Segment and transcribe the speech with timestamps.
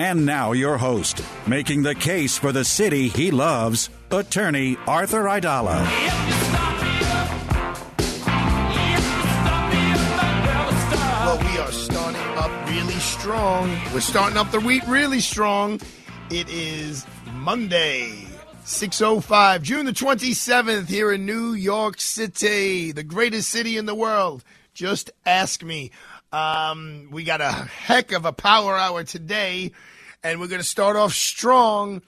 [0.00, 5.84] And now, your host, making the case for the city he loves, attorney Arthur Aidala.
[11.24, 13.76] Well, we are starting up really strong.
[13.92, 15.80] We're starting up the week really strong.
[16.30, 18.24] It is Monday,
[18.66, 24.44] 6.05, June the 27th, here in New York City, the greatest city in the world.
[24.74, 25.90] Just ask me.
[26.32, 29.72] Um, we got a heck of a power hour today,
[30.22, 32.02] and we're going to start off strong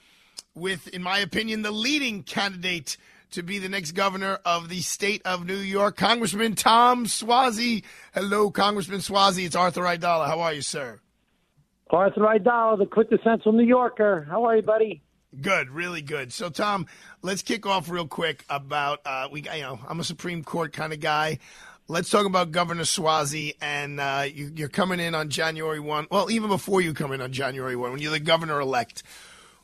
[0.55, 2.97] with, in my opinion, the leading candidate
[3.31, 7.83] to be the next governor of the state of New York, Congressman Tom Suozzi.
[8.13, 9.45] Hello, Congressman Suozzi.
[9.45, 10.27] It's Arthur Aidala.
[10.27, 10.99] How are you, sir?
[11.89, 14.27] Arthur Aidala, the quintessential New Yorker.
[14.29, 15.01] How are you, buddy?
[15.39, 16.33] Good, really good.
[16.33, 16.87] So, Tom,
[17.21, 19.43] let's kick off real quick about uh, we.
[19.43, 21.39] You know, I'm a Supreme Court kind of guy.
[21.87, 26.07] Let's talk about Governor Suozzi, and uh, you, you're coming in on January one.
[26.09, 29.03] Well, even before you come in on January one, when you're the governor elect.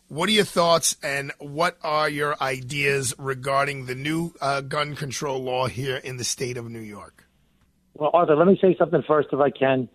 [0.10, 5.44] What are your thoughts and what are your ideas regarding the new uh, gun control
[5.44, 7.26] law here in the state of New York?
[7.94, 9.89] Well, Arthur, let me say something first, if I can.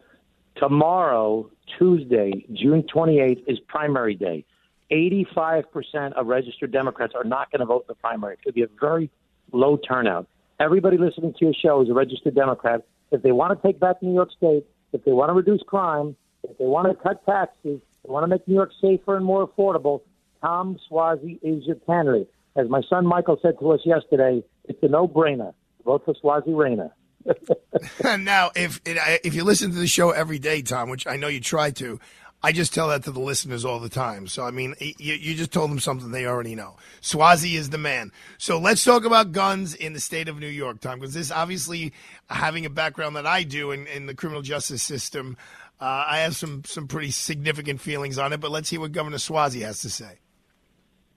[0.57, 4.45] Tomorrow, Tuesday, June 28th, is primary day.
[4.91, 8.35] 85% of registered Democrats are not going to vote in the primary.
[8.35, 9.11] It could be a very
[9.51, 10.29] low turnout.
[10.63, 12.87] Everybody listening to your show is a registered Democrat.
[13.11, 16.15] If they want to take back New York State, if they want to reduce crime,
[16.45, 19.49] if they want to cut taxes, they want to make New York safer and more
[19.49, 20.03] affordable,
[20.41, 22.33] Tom Suozzi is your candidate.
[22.55, 25.53] As my son Michael said to us yesterday, it's a no-brainer.
[25.85, 26.93] Vote for Suozzi Reyna.
[28.21, 31.41] now, if if you listen to the show every day, Tom, which I know you
[31.41, 31.99] try to,
[32.45, 34.27] I just tell that to the listeners all the time.
[34.27, 36.77] So, I mean, you, you just told them something they already know.
[37.01, 38.11] Suozzi is the man.
[38.39, 41.93] So, let's talk about guns in the state of New York, Tom, because this obviously,
[42.29, 45.37] having a background that I do in, in the criminal justice system,
[45.81, 48.41] uh, I have some, some pretty significant feelings on it.
[48.41, 50.19] But let's hear what Governor Suozzi has to say.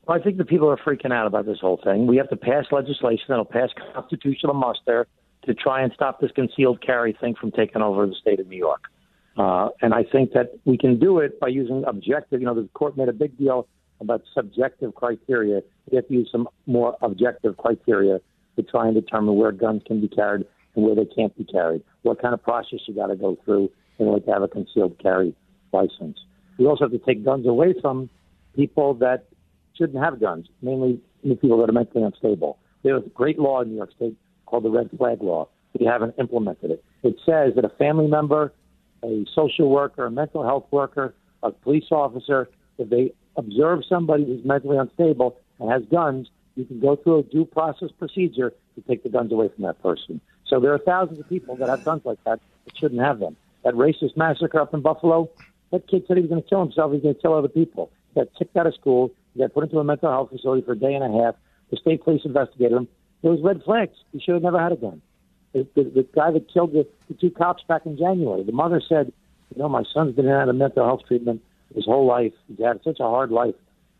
[0.07, 2.05] Well, I think the people are freaking out about this whole thing.
[2.05, 5.07] We have to pass legislation that'll pass constitutional muster
[5.45, 8.57] to try and stop this concealed carry thing from taking over the state of New
[8.57, 8.91] York.
[9.37, 12.39] Uh, and I think that we can do it by using objective.
[12.39, 13.67] You know, the court made a big deal
[13.99, 15.61] about subjective criteria.
[15.89, 18.19] We have to use some more objective criteria
[18.55, 21.83] to try and determine where guns can be carried and where they can't be carried.
[22.03, 24.97] What kind of process you got to go through in order to have a concealed
[24.99, 25.35] carry
[25.71, 26.17] license.
[26.57, 28.09] We also have to take guns away from
[28.55, 29.25] people that
[29.77, 32.57] shouldn't have guns, mainly people that are mentally unstable.
[32.83, 34.15] There's a great law in New York State
[34.45, 35.49] called the Red Flag Law.
[35.77, 36.83] We haven't implemented it.
[37.03, 38.53] It says that a family member,
[39.03, 41.13] a social worker, a mental health worker,
[41.43, 46.79] a police officer, if they observe somebody who's mentally unstable and has guns, you can
[46.79, 50.21] go through a due process procedure to take the guns away from that person.
[50.47, 53.35] So there are thousands of people that have guns like that that shouldn't have them.
[53.63, 55.29] That racist massacre up in Buffalo,
[55.71, 56.93] that kid said he was going to kill himself.
[56.93, 57.91] He's going to kill other people.
[58.13, 59.11] He got kicked out of school.
[59.33, 61.35] He got put into a mental health facility for a day and a half.
[61.71, 62.87] The state police investigated him.
[63.21, 63.97] There was red flags.
[64.11, 65.01] He should have never had a gun.
[65.55, 69.13] The, the, guy that killed the, the two cops back in January, the mother said,
[69.55, 71.41] you know, my son's been out of mental health treatment
[71.73, 72.33] his whole life.
[72.49, 73.55] He's had such a hard life.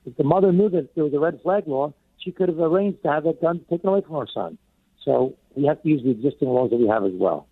[0.06, 3.02] If the mother knew that there was a red flag law, she could have arranged
[3.04, 4.58] to have that gun taken away from her son.
[5.06, 7.48] So we have to use the existing laws that we have as well.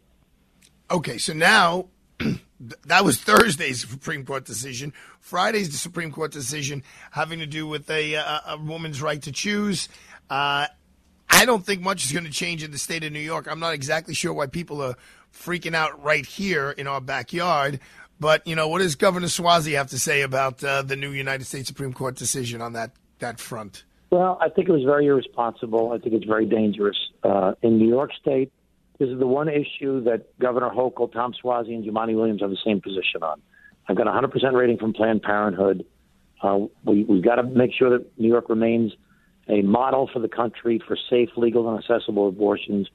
[0.92, 1.86] Okay, so now
[2.86, 4.92] that was Thursday's Supreme Court decision.
[5.20, 9.32] Friday's the Supreme Court decision having to do with a, a, a woman's right to
[9.32, 9.88] choose.
[10.30, 10.68] Uh,
[11.34, 13.48] I don't think much is going to change in the state of New York.
[13.50, 14.96] I'm not exactly sure why people are
[15.34, 17.80] freaking out right here in our backyard.
[18.20, 21.46] But you know, what does Governor Suozzi have to say about uh, the new United
[21.46, 23.84] States Supreme Court decision on that that front?
[24.12, 25.92] Well, I think it was very irresponsible.
[25.92, 26.98] I think it's very dangerous.
[27.24, 28.54] Uh, in New York State,
[29.00, 32.58] this is the one issue that Governor Hochul, Tom Suozzi, and Jumaane Williams have the
[32.64, 33.42] same position on.
[33.90, 35.86] I've got a 100% rating from Planned Parenthood.
[36.42, 38.94] Uh, we, we've got to make sure that New York remains
[39.48, 42.88] a model for the country for safe, legal, and accessible abortions.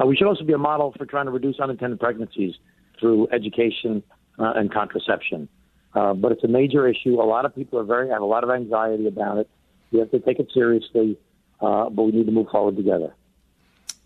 [0.00, 2.54] Uh, we should also be a model for trying to reduce unintended pregnancies
[3.00, 4.02] through education
[4.38, 5.48] uh, and contraception.
[5.94, 7.20] Uh, but it's a major issue.
[7.20, 9.48] A lot of people are very have a lot of anxiety about it.
[9.90, 11.18] We have to take it seriously,
[11.60, 13.14] uh, but we need to move forward together.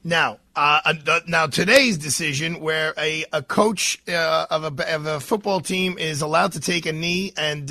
[0.02, 0.94] Now, uh,
[1.26, 6.22] now today's decision, where a, a coach uh, of, a, of a football team is
[6.22, 7.70] allowed to take a knee and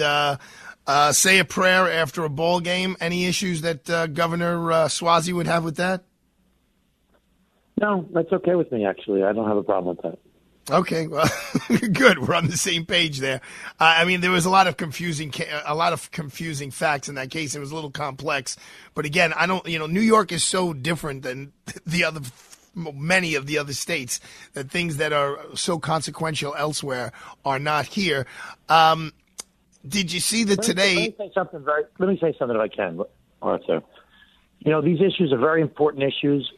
[0.89, 2.97] uh, say a prayer after a ball game.
[2.99, 6.03] Any issues that uh, Governor uh, Suozzi would have with that?
[7.79, 8.87] No, that's okay with me.
[8.87, 10.19] Actually, I don't have a problem with that.
[10.71, 11.29] Okay, well,
[11.93, 12.27] good.
[12.27, 13.41] We're on the same page there.
[13.79, 15.31] Uh, I mean, there was a lot of confusing,
[15.63, 17.55] a lot of confusing facts in that case.
[17.55, 18.57] It was a little complex,
[18.95, 19.65] but again, I don't.
[19.67, 21.53] You know, New York is so different than
[21.85, 22.21] the other,
[22.73, 24.19] many of the other states.
[24.53, 27.11] That things that are so consequential elsewhere
[27.45, 28.25] are not here.
[28.69, 29.13] Um,
[29.87, 30.95] did you see that today?
[30.95, 31.83] Let me say something very.
[31.97, 33.01] Let me say something if I can,
[33.41, 33.81] Arthur.
[34.59, 36.51] You know, these issues are very important issues.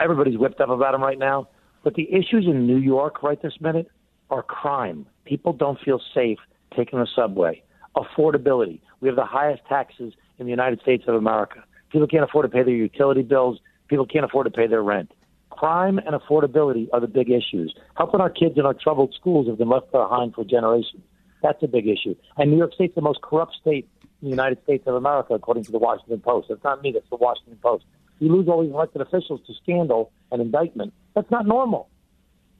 [0.00, 1.48] Everybody's whipped up about them right now
[1.84, 3.88] but the issues in New York right this minute
[4.30, 5.06] are crime.
[5.26, 6.38] People don't feel safe
[6.74, 7.62] taking the subway.
[7.94, 8.80] Affordability.
[9.00, 11.62] We have the highest taxes in the United States of America.
[11.90, 13.60] People can't afford to pay their utility bills.
[13.86, 15.12] People can't afford to pay their rent.
[15.50, 17.72] Crime and affordability are the big issues.
[17.96, 21.02] Helping our kids in our troubled schools have been left behind for generations.
[21.44, 22.16] That's a big issue.
[22.38, 25.64] And New York State's the most corrupt state in the United States of America, according
[25.64, 26.46] to the Washington Post.
[26.48, 27.84] It's not me, that's the Washington Post.
[28.18, 30.94] You lose all these elected officials to scandal and indictment.
[31.14, 31.90] That's not normal.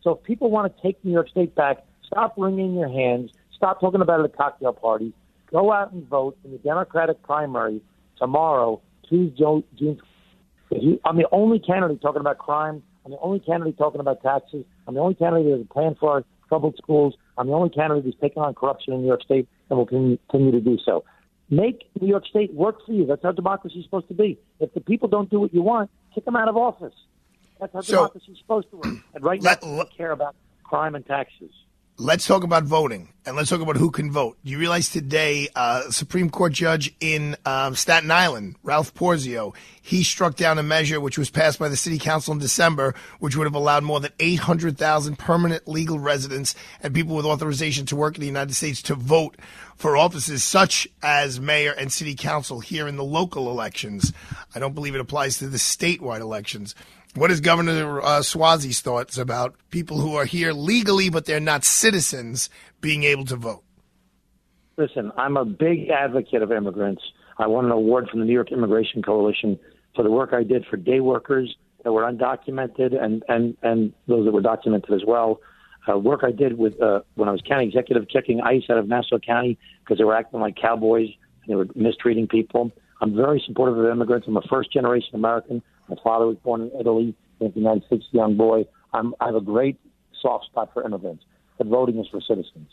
[0.03, 3.81] So if people want to take New York State back, stop wringing your hands, stop
[3.81, 5.15] talking about it at cocktail parties,
[5.51, 7.81] go out and vote in the Democratic primary
[8.19, 9.99] tomorrow, Tuesday, June.
[11.07, 12.83] I'm the only candidate talking about crime.
[13.07, 14.67] I'm the only candidate talking about taxes.
[14.87, 17.15] I'm the only candidate that has a plan for our troubled schools.
[17.37, 20.53] I'm the only candidate who's taking on corruption in New York State and will continue
[20.53, 21.05] to do so.
[21.51, 23.07] Make New York State work for you.
[23.07, 24.39] That's how democracy is supposed to be.
[24.61, 26.95] If the people don't do what you want, kick them out of office.
[27.61, 28.95] That's how so, democracy is supposed to work.
[29.15, 31.51] And right let, now, we care about crime and taxes.
[31.97, 34.37] Let's talk about voting, and let's talk about who can vote.
[34.43, 40.35] You realize today, uh, Supreme Court judge in um, Staten Island, Ralph Porzio, he struck
[40.35, 43.55] down a measure which was passed by the City Council in December, which would have
[43.55, 48.27] allowed more than 800,000 permanent legal residents and people with authorization to work in the
[48.27, 49.37] United States to vote
[49.77, 54.13] for offices such as mayor and city council here in the local elections.
[54.53, 56.75] I don't believe it applies to the statewide elections.
[57.15, 61.65] What is Governor uh, Suozzi's thoughts about people who are here legally but they're not
[61.65, 62.51] citizens
[62.81, 63.63] being able to vote?
[64.77, 67.03] Listen, I'm a big advocate of immigrants.
[67.39, 69.61] I won an award from the New York Immigration Coalition
[69.95, 74.25] for the work I did for day workers that were undocumented and, and, and those
[74.25, 75.41] that were documented as well.
[75.89, 78.89] Uh, work I did with uh, when I was county executive, kicking ICE out of
[78.89, 81.11] Nassau County because they were acting like cowboys
[81.43, 82.73] and they were mistreating people.
[83.05, 84.27] I'm very supportive of immigrants.
[84.27, 85.63] I'm a first generation American.
[85.91, 88.65] My father was born in Italy, in the United States, young boy.
[88.95, 89.79] I'm, I have a great
[90.23, 91.23] soft spot for immigrants,
[91.59, 92.71] but voting is for citizens.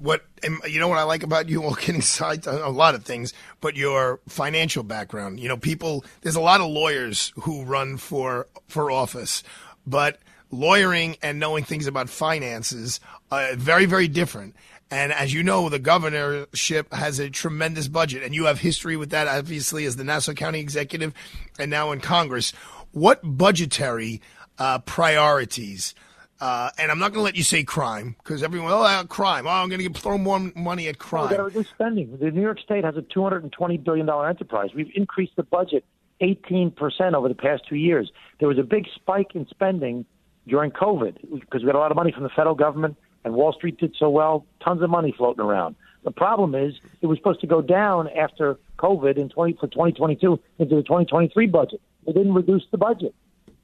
[0.00, 0.24] What
[0.66, 1.60] you know what I like about you?
[1.62, 5.38] Well, kidding aside, a lot of things, but your financial background.
[5.38, 6.04] You know, people.
[6.22, 9.44] There's a lot of lawyers who run for for office,
[9.86, 10.18] but
[10.50, 12.98] lawyering and knowing things about finances
[13.30, 14.56] are very very different.
[14.90, 19.10] And as you know, the governorship has a tremendous budget, and you have history with
[19.10, 21.12] that, obviously, as the Nassau County executive
[21.58, 22.52] and now in Congress.
[22.92, 24.22] What budgetary
[24.58, 25.94] uh, priorities?
[26.40, 29.46] Uh, and I'm not going to let you say crime because everyone, oh, uh, crime.
[29.46, 31.22] Oh, I'm going to throw more money at crime.
[31.22, 32.16] We've got to reduce spending.
[32.18, 34.70] The New York State has a $220 billion enterprise.
[34.74, 35.84] We've increased the budget
[36.20, 38.12] 18% over the past two years.
[38.38, 40.04] There was a big spike in spending
[40.46, 42.96] during COVID because we got a lot of money from the federal government
[43.26, 45.74] and Wall Street did so well, tons of money floating around.
[46.04, 50.38] The problem is it was supposed to go down after COVID in 20 for 2022
[50.60, 51.80] into the 2023 budget.
[52.06, 53.16] They didn't reduce the budget.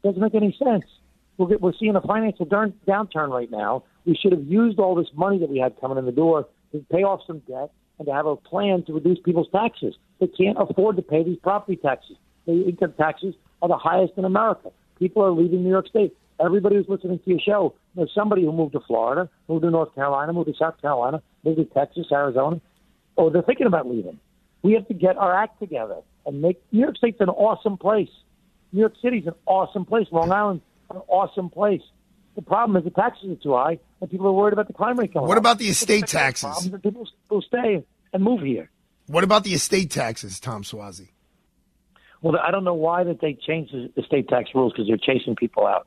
[0.02, 0.84] Doesn't make any sense.
[1.38, 3.84] We're, we're seeing a financial darn, downturn right now.
[4.04, 6.84] We should have used all this money that we had coming in the door to
[6.90, 9.94] pay off some debt and to have a plan to reduce people's taxes.
[10.18, 12.16] They can't afford to pay these property taxes.
[12.46, 14.72] The income taxes are the highest in America.
[14.98, 16.16] People are leaving New York State.
[16.40, 19.94] Everybody who's listening to your show knows somebody who moved to Florida, moved to North
[19.94, 22.60] Carolina, moved to South Carolina, moved to Texas, Arizona,
[23.16, 24.18] or they're thinking about leaving.
[24.62, 25.96] We have to get our act together
[26.26, 28.08] and make New York State's an awesome place.
[28.72, 30.06] New York City's an awesome place.
[30.10, 31.82] Long Island's an awesome place.
[32.34, 34.98] The problem is the taxes are too high, and people are worried about the crime
[34.98, 36.70] rate going What about the estate taxes?
[36.82, 38.70] People will stay and move here.
[39.06, 41.08] What about the estate taxes, Tom Suozzi?
[42.22, 45.34] Well, I don't know why that they changed the estate tax rules because they're chasing
[45.34, 45.86] people out.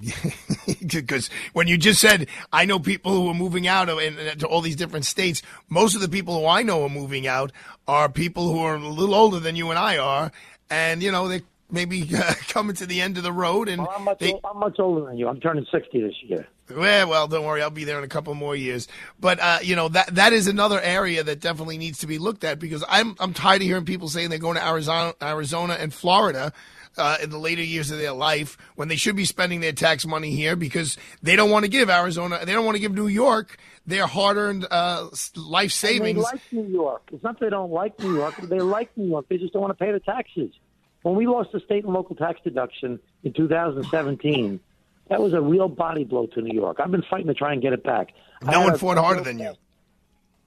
[0.86, 4.60] because when you just said I know people who are moving out and, to all
[4.60, 7.52] these different states, most of the people who I know are moving out
[7.86, 10.32] are people who are a little older than you and I are,
[10.70, 13.68] and you know they maybe uh, coming to the end of the road.
[13.68, 15.28] And well, I'm, much, they, I'm much older than you.
[15.28, 16.46] I'm turning 60 this year.
[16.74, 17.62] Well, well, don't worry.
[17.62, 18.88] I'll be there in a couple more years.
[19.18, 22.44] But uh, you know that that is another area that definitely needs to be looked
[22.44, 25.92] at because I'm I'm tired of hearing people saying they're going to Arizona, Arizona and
[25.92, 26.52] Florida.
[26.98, 30.04] Uh, in the later years of their life, when they should be spending their tax
[30.04, 33.06] money here, because they don't want to give Arizona, they don't want to give New
[33.06, 36.18] York their hard-earned uh, life savings.
[36.18, 37.02] And they like New York.
[37.12, 39.26] It's not they don't like New York; they like New York.
[39.28, 40.50] They just don't want to pay the taxes.
[41.02, 44.60] When we lost the state and local tax deduction in 2017,
[45.08, 46.78] that was a real body blow to New York.
[46.78, 48.12] I've been fighting to try and get it back.
[48.42, 49.54] No one fought harder than you.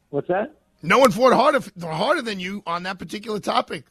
[0.10, 0.56] What's that?
[0.82, 3.86] No one fought harder harder than you on that particular topic.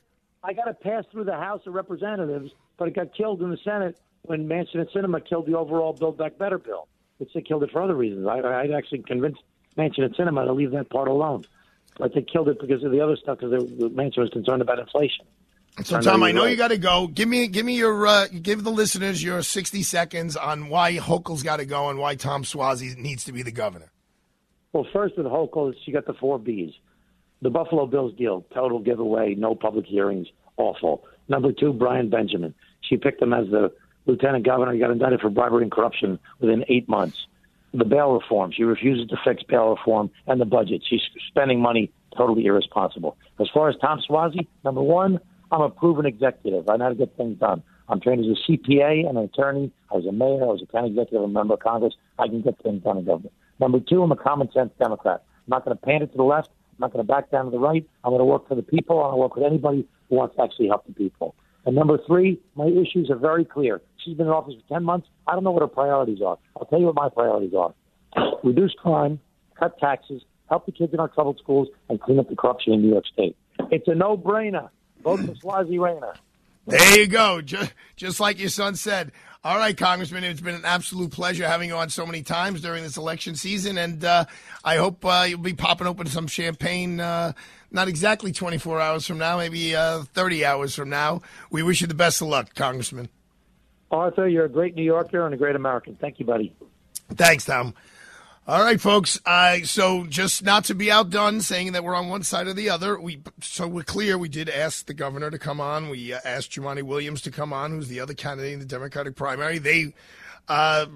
[0.44, 3.58] I got it passed through the House of Representatives, but it got killed in the
[3.58, 6.88] Senate when Manchin and Sinema killed the overall Build Back Better bill.
[7.18, 8.26] Which they killed it for other reasons.
[8.26, 9.42] I, I'd actually convinced
[9.76, 11.44] Manchin and Sinema to leave that part alone,
[11.96, 13.38] but they killed it because of the other stuff.
[13.38, 15.24] Because Manchin was concerned about inflation.
[15.84, 17.06] So Tom, I know you got to go.
[17.06, 21.42] Give me, give me your, uh, give the listeners your sixty seconds on why Hochul's
[21.42, 23.90] got to go and why Tom Suozzi needs to be the governor.
[24.74, 26.74] Well, first with Hochul, she got the four Bs.
[27.40, 31.04] The Buffalo Bills deal, total giveaway, no public hearings, awful.
[31.28, 32.54] Number two, Brian Benjamin.
[32.82, 33.72] She picked him as the
[34.06, 34.72] lieutenant governor.
[34.72, 37.26] He got indicted for bribery and corruption within eight months.
[37.74, 40.82] The bail reform, she refuses to fix bail reform and the budget.
[40.88, 43.16] She's spending money totally irresponsible.
[43.40, 45.18] As far as Tom Suozzi, number one,
[45.52, 46.68] I'm a proven executive.
[46.68, 47.62] I know how to get things done.
[47.88, 49.70] I'm trained as a CPA and an attorney.
[49.90, 50.42] I was a mayor.
[50.42, 51.94] I was a county executive, a member of Congress.
[52.18, 53.34] I can get things done in government.
[53.60, 55.22] Number two, I'm a common sense Democrat.
[55.46, 56.48] I'm not going to pander to the left.
[56.48, 57.86] I'm not going to back down to the right.
[58.02, 58.98] I'm going to work for the people.
[58.98, 61.34] I'm going to work with anybody who wants to actually help the people.
[61.66, 63.82] And number three, my issues are very clear.
[64.02, 65.06] She's been in office for 10 months.
[65.26, 66.38] I don't know what her priorities are.
[66.56, 67.74] I'll tell you what my priorities are
[68.42, 69.20] reduce crime,
[69.58, 72.82] cut taxes, help the kids in our troubled schools, and clean up the corruption in
[72.82, 73.36] New York State.
[73.70, 74.70] It's a no brainer.
[75.02, 76.14] Vote for Suozzi Reyna.
[76.66, 77.40] There you go.
[77.40, 79.12] Just, just like your son said.
[79.44, 82.84] All right, Congressman, it's been an absolute pleasure having you on so many times during
[82.84, 84.24] this election season, and uh,
[84.64, 87.00] I hope uh, you'll be popping open some champagne.
[87.00, 87.32] Uh,
[87.72, 91.22] not exactly 24 hours from now, maybe uh, 30 hours from now.
[91.50, 93.08] We wish you the best of luck, Congressman.
[93.90, 95.96] Arthur, you're a great New Yorker and a great American.
[96.00, 96.54] Thank you, buddy.
[97.10, 97.74] Thanks, Tom.
[98.44, 99.20] All right, folks.
[99.24, 102.70] Uh, so just not to be outdone, saying that we're on one side or the
[102.70, 102.98] other.
[102.98, 104.18] We so we're clear.
[104.18, 105.88] We did ask the governor to come on.
[105.90, 109.14] We uh, asked Jumaane Williams to come on, who's the other candidate in the Democratic
[109.14, 109.58] primary.
[109.58, 109.94] They,
[110.48, 110.86] uh,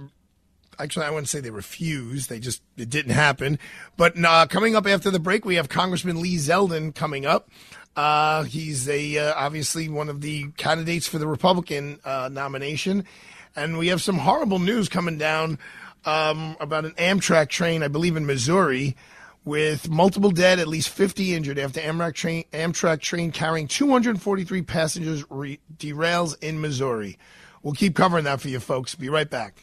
[0.77, 2.29] actually, I wouldn't say they refused.
[2.29, 3.61] They just it didn't happen.
[3.97, 7.49] But uh, coming up after the break, we have Congressman Lee Zeldin coming up.
[7.95, 13.05] Uh, he's a uh, obviously one of the candidates for the Republican nomination,
[13.55, 15.61] and we have some horrible news coming down
[16.07, 18.97] um, about an Amtrak train, I believe in Missouri,
[19.45, 25.25] with multiple dead, at least 50 injured after Amtrak train, Amtrak train carrying 243 passengers
[25.31, 27.19] re- derails in Missouri.
[27.63, 28.95] We'll keep covering that for you folks.
[28.95, 29.63] Be right back.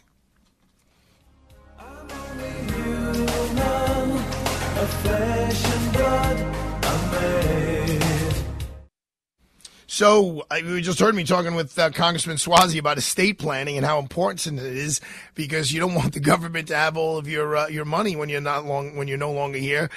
[9.93, 14.00] So you just heard me talking with uh, Congressman Suozzi about estate planning and how
[14.00, 15.00] important it is
[15.35, 18.27] because you don't want the government to have all of your uh, your money when
[18.27, 19.91] you're not long when you're no longer here.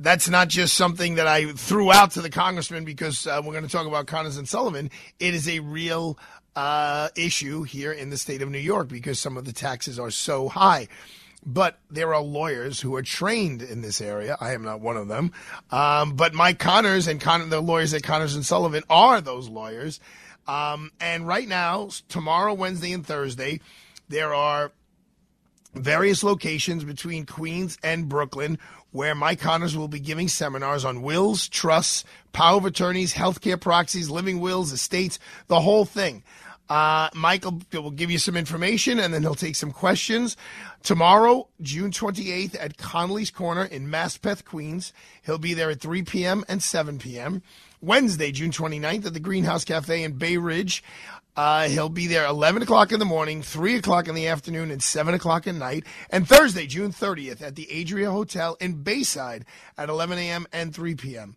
[0.00, 3.66] That's not just something that I threw out to the congressman because uh, we're going
[3.66, 4.90] to talk about Connors and Sullivan.
[5.20, 6.18] It is a real
[6.56, 10.10] uh, issue here in the state of New York because some of the taxes are
[10.10, 10.88] so high
[11.44, 14.36] but there are lawyers who are trained in this area.
[14.40, 15.32] I am not one of them.
[15.70, 20.00] Um, but Mike Connors and Con- the lawyers at Connors and Sullivan are those lawyers.
[20.46, 23.60] Um, and right now, tomorrow, Wednesday, and Thursday,
[24.08, 24.72] there are
[25.74, 28.58] various locations between Queens and Brooklyn
[28.90, 34.10] where Mike Connors will be giving seminars on wills, trusts, power of attorneys, healthcare proxies,
[34.10, 36.22] living wills, estates, the whole thing.
[36.68, 40.36] Uh, Michael will give you some information and then he'll take some questions.
[40.82, 44.92] Tomorrow, June 28th at Connolly's Corner in Maspeth, Queens.
[45.24, 46.44] He'll be there at 3 p.m.
[46.48, 47.42] and 7 p.m.
[47.80, 50.82] Wednesday, June 29th at the Greenhouse Cafe in Bay Ridge.
[51.34, 54.82] Uh, he'll be there 11 o'clock in the morning, 3 o'clock in the afternoon, and
[54.82, 55.84] 7 o'clock at night.
[56.10, 59.46] And Thursday, June 30th at the Adria Hotel in Bayside
[59.78, 60.46] at 11 a.m.
[60.52, 61.36] and 3 p.m.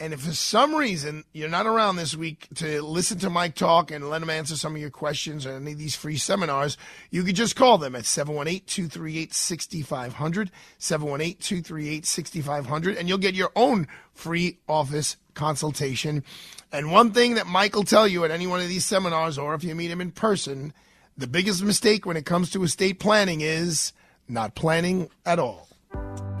[0.00, 3.90] And if for some reason you're not around this week to listen to Mike talk
[3.90, 6.78] and let him answer some of your questions or any of these free seminars,
[7.10, 13.34] you could just call them at 718 238 6500, 718 238 6500, and you'll get
[13.34, 16.24] your own free office consultation.
[16.72, 19.54] And one thing that Mike will tell you at any one of these seminars, or
[19.54, 20.72] if you meet him in person,
[21.18, 23.92] the biggest mistake when it comes to estate planning is
[24.26, 25.68] not planning at all.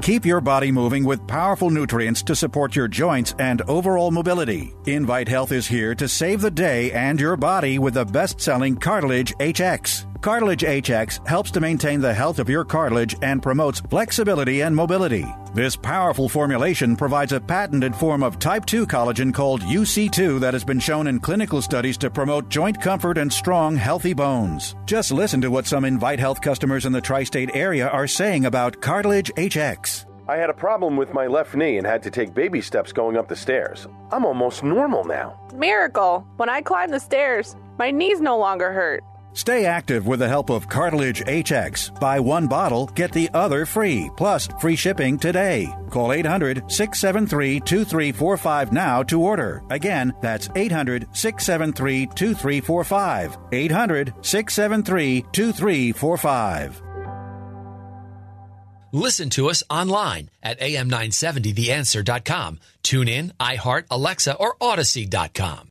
[0.00, 4.74] Keep your body moving with powerful nutrients to support your joints and overall mobility.
[4.86, 8.76] Invite Health is here to save the day and your body with the best selling
[8.76, 10.09] Cartilage HX.
[10.20, 15.24] Cartilage HX helps to maintain the health of your cartilage and promotes flexibility and mobility.
[15.54, 20.62] This powerful formulation provides a patented form of type 2 collagen called UC2 that has
[20.62, 24.74] been shown in clinical studies to promote joint comfort and strong, healthy bones.
[24.84, 28.44] Just listen to what some Invite Health customers in the tri state area are saying
[28.44, 30.04] about Cartilage HX.
[30.28, 33.16] I had a problem with my left knee and had to take baby steps going
[33.16, 33.88] up the stairs.
[34.12, 35.40] I'm almost normal now.
[35.54, 36.26] Miracle!
[36.36, 39.02] When I climb the stairs, my knees no longer hurt.
[39.32, 41.98] Stay active with the help of Cartilage HX.
[42.00, 45.68] Buy one bottle, get the other free, plus free shipping today.
[45.90, 49.62] Call 800 673 2345 now to order.
[49.70, 53.38] Again, that's 800 673 2345.
[53.52, 56.82] 800 673 2345.
[58.92, 62.58] Listen to us online at am970theanswer.com.
[62.82, 65.70] Tune in, iHeart, Alexa, or Odyssey.com.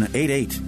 [0.13, 0.59] 88.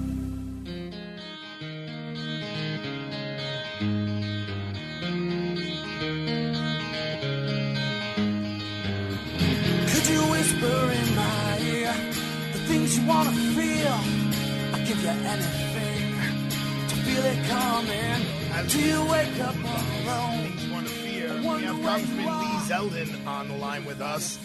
[9.92, 11.94] Could you whisper in my ear
[12.54, 14.00] the things you wanna feel?
[14.74, 16.04] I'll give you anything
[16.90, 18.44] to feel it coming.
[18.70, 20.52] Do you wake up alone?
[21.63, 24.38] We have Congressman Lee Zeldin on the line with us.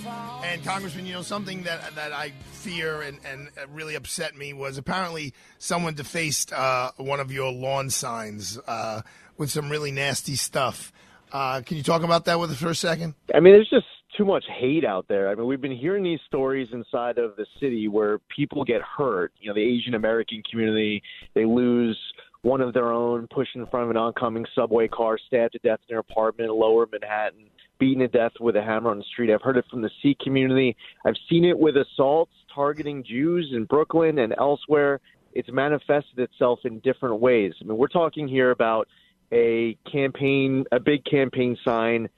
[0.45, 4.79] And Congressman, you know, something that that I fear and, and really upset me was
[4.79, 9.03] apparently someone defaced uh, one of your lawn signs uh,
[9.37, 10.93] with some really nasty stuff.
[11.33, 13.15] Uh, can you talk about that with us for a second?
[13.35, 15.29] I mean, there's just too much hate out there.
[15.29, 19.33] I mean, we've been hearing these stories inside of the city where people get hurt.
[19.41, 21.03] You know, the Asian American community,
[21.35, 21.99] they lose
[22.43, 25.81] one of their own pushed in front of an oncoming subway car, stabbed to death
[25.89, 29.33] in their apartment in lower Manhattan, beaten to death with a hammer on the street.
[29.33, 30.77] I've heard it from the Sikh community.
[31.05, 35.01] I've seen it with assaults targeting Jews in Brooklyn and elsewhere.
[35.33, 37.53] It's manifested itself in different ways.
[37.61, 38.89] I mean, we're talking here about
[39.33, 42.09] a campaign, a big campaign sign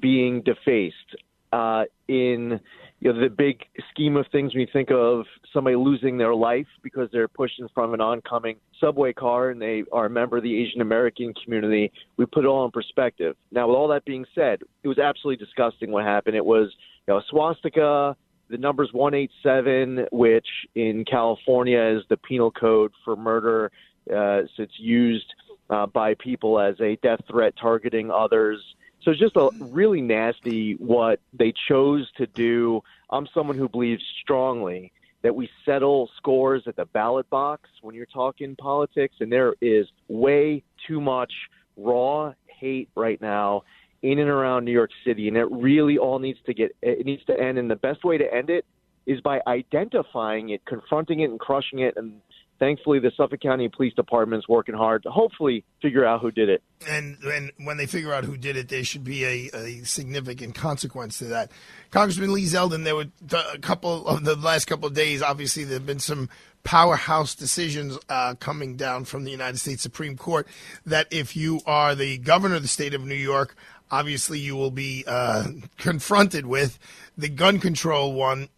[0.00, 1.16] being defaced.
[1.52, 2.58] Uh, in
[3.04, 6.66] you know the big scheme of things, when you think of somebody losing their life
[6.82, 10.38] because they're pushed in front of an oncoming subway car and they are a member
[10.38, 13.36] of the Asian American community, we put it all in perspective.
[13.52, 16.34] Now, with all that being said, it was absolutely disgusting what happened.
[16.34, 16.72] It was
[17.06, 18.16] you know a swastika.
[18.48, 23.70] The number's 187, which in California is the penal code for murder.
[24.08, 25.26] Uh, so it's used
[25.68, 28.62] uh, by people as a death threat targeting others.
[29.04, 32.82] So it's just a really nasty what they chose to do.
[33.10, 38.06] I'm someone who believes strongly that we settle scores at the ballot box when you're
[38.06, 41.32] talking politics, and there is way too much
[41.76, 43.62] raw hate right now
[44.02, 47.24] in and around New York City, and it really all needs to get it needs
[47.26, 47.58] to end.
[47.58, 48.64] And the best way to end it
[49.06, 52.20] is by identifying it, confronting it, and crushing it, and
[52.58, 56.48] thankfully the Suffolk County Police Department is working hard to hopefully figure out who did
[56.48, 56.62] it.
[56.88, 60.54] And and when they figure out who did it, there should be a, a significant
[60.54, 61.50] consequence to that.
[61.90, 63.06] Congressman Lee Zeldin, there were
[63.52, 65.22] a couple of the last couple of days.
[65.22, 66.28] Obviously, there have been some
[66.64, 70.48] powerhouse decisions uh, coming down from the United States Supreme Court
[70.86, 73.54] that if you are the governor of the state of New York,
[73.90, 75.44] obviously you will be uh,
[75.78, 76.78] confronted with
[77.16, 78.48] the gun control one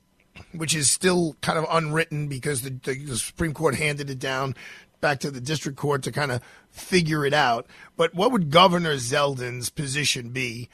[0.53, 4.55] which is still kind of unwritten because the, the, Supreme Court handed it down
[5.01, 7.66] back to the district court to kind of figure it out.
[7.96, 10.68] But what would Governor Zeldin's position be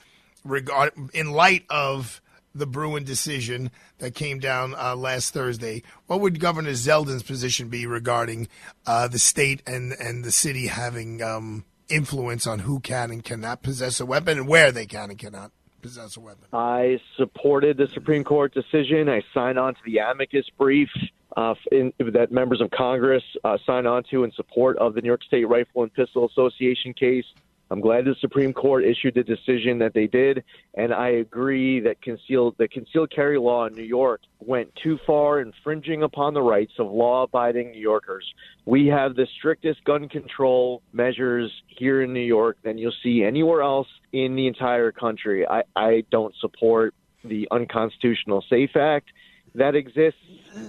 [0.44, 2.20] regard in light of
[2.54, 5.82] the Bruen decision that came down uh, last Thursday?
[6.06, 8.48] What would Governor Zeldin's position be regarding
[8.86, 13.62] uh, the state and and the city having um, influence on who can and cannot
[13.62, 15.52] possess a weapon and where they can and cannot?
[15.82, 16.44] Possess a weapon?
[16.52, 19.08] I supported the Supreme Court decision.
[19.08, 20.88] I signed on to the amicus brief
[21.36, 25.08] uh, in, that members of Congress uh, signed on to in support of the New
[25.08, 27.26] York State Rifle and Pistol Association case.
[27.72, 32.02] I'm glad the Supreme Court issued the decision that they did, and I agree that
[32.02, 36.74] concealed the concealed carry law in New York went too far, infringing upon the rights
[36.78, 38.30] of law-abiding New Yorkers.
[38.66, 43.62] We have the strictest gun control measures here in New York than you'll see anywhere
[43.62, 45.48] else in the entire country.
[45.48, 49.08] I, I don't support the unconstitutional SAFE Act
[49.54, 50.20] that exists.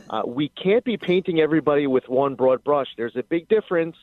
[0.10, 2.88] Uh, we can't be painting everybody with one broad brush.
[2.96, 3.98] There's a big difference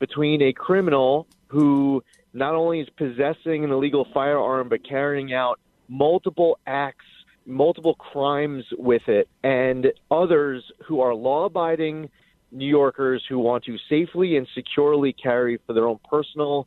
[0.00, 5.58] between a criminal who not only is possessing an illegal firearm but carrying out
[5.88, 7.04] multiple acts,
[7.44, 12.08] multiple crimes with it, and others who are law abiding
[12.52, 16.66] New Yorkers who want to safely and securely carry for their own personal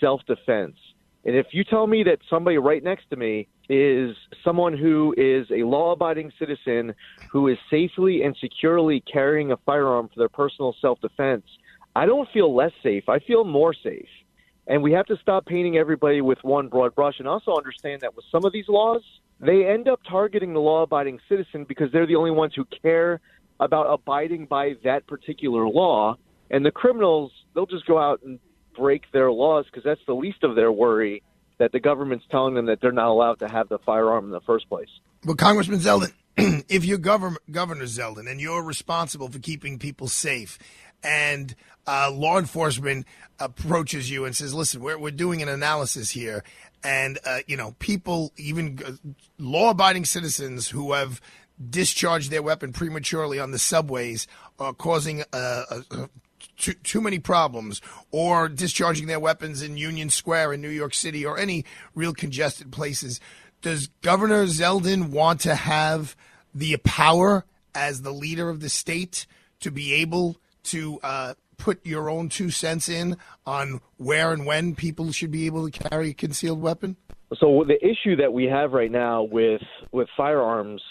[0.00, 0.76] self defense.
[1.24, 5.46] And if you tell me that somebody right next to me is someone who is
[5.50, 6.94] a law abiding citizen
[7.28, 11.44] who is safely and securely carrying a firearm for their personal self defense,
[11.94, 13.08] I don't feel less safe.
[13.08, 14.08] I feel more safe.
[14.66, 18.16] And we have to stop painting everybody with one broad brush and also understand that
[18.16, 19.02] with some of these laws,
[19.40, 23.20] they end up targeting the law abiding citizen because they're the only ones who care
[23.60, 26.16] about abiding by that particular law.
[26.50, 28.38] And the criminals, they'll just go out and
[28.76, 31.22] break their laws because that's the least of their worry
[31.58, 34.40] that the government's telling them that they're not allowed to have the firearm in the
[34.40, 34.88] first place.
[35.24, 36.12] But Congressman Zeldin,
[36.68, 40.58] if you're Governor Zeldin and you're responsible for keeping people safe,
[41.04, 41.54] and
[41.86, 43.06] uh, law enforcement
[43.38, 46.42] approaches you and says, "Listen, we're we're doing an analysis here,
[46.82, 48.92] and uh, you know, people, even uh,
[49.38, 51.20] law-abiding citizens who have
[51.70, 54.26] discharged their weapon prematurely on the subways,
[54.58, 55.64] are causing uh,
[56.56, 61.24] too, too many problems, or discharging their weapons in Union Square in New York City,
[61.24, 61.64] or any
[61.94, 63.20] real congested places."
[63.60, 66.16] Does Governor Zeldin want to have
[66.54, 69.26] the power as the leader of the state
[69.60, 74.74] to be able to uh, put your own two cents in on where and when
[74.74, 76.96] people should be able to carry a concealed weapon?
[77.38, 80.82] So the issue that we have right now with with firearms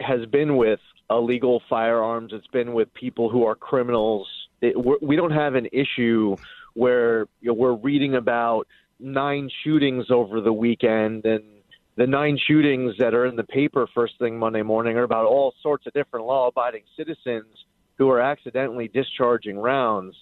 [0.00, 2.32] has been with illegal firearms.
[2.32, 4.28] It's been with people who are criminals.
[4.62, 6.36] It, we do not have an issue
[6.74, 8.66] where you know, we're reading about
[8.98, 11.42] nine shootings over the weekend and
[11.96, 15.54] the nine shootings that are in the paper first thing Monday morning are about all
[15.62, 17.46] sorts of different law abiding citizens
[18.00, 20.16] who are accidentally discharging rounds.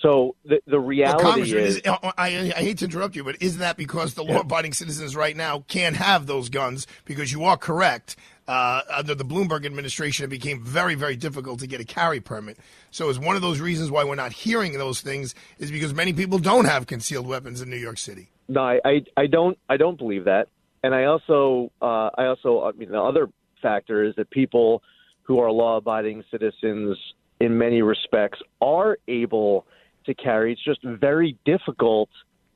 [0.00, 3.76] So the the reality is, is I, I, hate to interrupt you, but isn't that
[3.76, 6.86] because the law-abiding citizens right now can't have those guns?
[7.04, 8.14] Because you are correct.
[8.46, 12.58] Uh, under the Bloomberg administration, it became very, very difficult to get a carry permit.
[12.92, 16.12] So, it's one of those reasons why we're not hearing those things is because many
[16.12, 18.28] people don't have concealed weapons in New York City.
[18.46, 20.46] No, I, I, I don't, I don't believe that,
[20.84, 23.28] and I also, uh, I also, I mean, the other
[23.60, 24.84] factor is that people
[25.26, 26.96] who are law-abiding citizens
[27.40, 29.66] in many respects are able
[30.04, 30.52] to carry.
[30.52, 32.08] It's just very difficult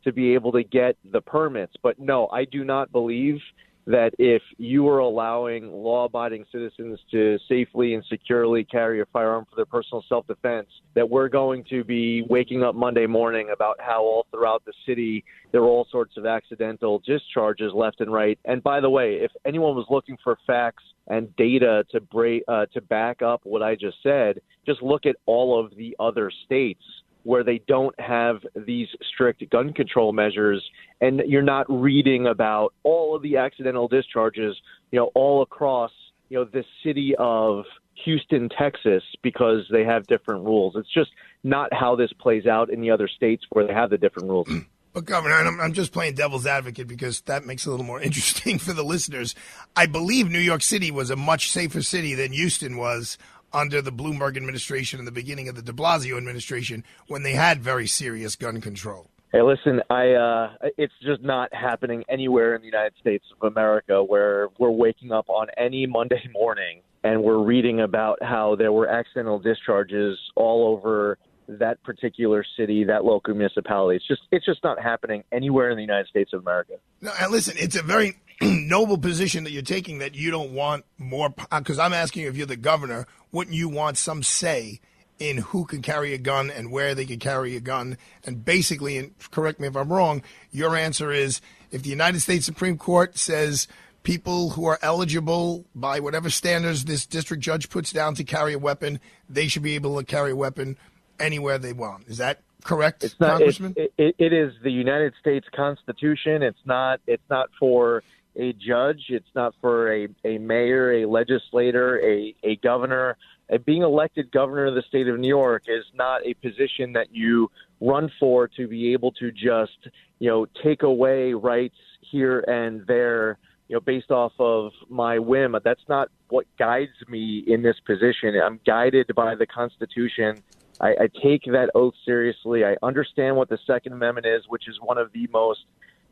[0.04, 1.74] to be able to get the permits.
[1.82, 3.40] But no, I do not believe
[3.86, 9.46] that if you are allowing law abiding citizens to safely and securely carry a firearm
[9.48, 13.76] for their personal self defense, that we're going to be waking up Monday morning about
[13.80, 18.38] how all throughout the city there are all sorts of accidental discharges left and right.
[18.44, 22.66] And by the way, if anyone was looking for facts and data to break, uh,
[22.72, 26.82] to back up what I just said, just look at all of the other states
[27.22, 30.62] where they don't have these strict gun control measures
[31.00, 34.56] and you're not reading about all of the accidental discharges
[34.90, 35.92] you know all across
[36.28, 37.64] you know the city of
[38.04, 40.74] Houston Texas because they have different rules.
[40.76, 41.10] It's just
[41.44, 44.48] not how this plays out in the other states where they have the different rules.
[44.48, 44.66] Mm.
[44.92, 48.00] But, Governor, I'm, I'm just playing devil's advocate because that makes it a little more
[48.02, 49.34] interesting for the listeners.
[49.76, 53.16] I believe New York City was a much safer city than Houston was
[53.52, 57.60] under the Bloomberg administration and the beginning of the de Blasio administration when they had
[57.60, 59.10] very serious gun control.
[59.32, 64.02] Hey, listen, I uh, it's just not happening anywhere in the United States of America
[64.02, 68.88] where we're waking up on any Monday morning and we're reading about how there were
[68.88, 73.96] accidental discharges all over that particular city, that local municipality.
[73.96, 76.74] It's just it's just not happening anywhere in the United States of America.
[77.00, 80.84] No, and listen, it's a very noble position that you're taking that you don't want
[80.98, 84.80] more because uh, I'm asking you if you're the governor, wouldn't you want some say
[85.18, 87.98] in who can carry a gun and where they can carry a gun?
[88.24, 92.46] And basically, and correct me if I'm wrong, your answer is if the United States
[92.46, 93.68] Supreme Court says
[94.04, 98.58] people who are eligible by whatever standards this district judge puts down to carry a
[98.58, 100.78] weapon, they should be able to carry a weapon
[101.18, 102.08] anywhere they want.
[102.08, 103.74] Is that correct, it's not, Congressman?
[103.76, 106.42] It, it, it is the United States Constitution.
[106.42, 107.00] It's not.
[107.06, 108.02] It's not for
[108.36, 109.06] a judge.
[109.08, 113.16] It's not for a, a mayor, a legislator, a, a governor.
[113.50, 117.08] A being elected governor of the state of New York is not a position that
[117.10, 119.88] you run for to be able to just,
[120.20, 123.38] you know, take away rights here and there,
[123.68, 125.56] you know, based off of my whim.
[125.64, 128.34] That's not what guides me in this position.
[128.40, 130.42] I'm guided by the Constitution.
[130.80, 132.64] I, I take that oath seriously.
[132.64, 135.60] I understand what the Second Amendment is, which is one of the most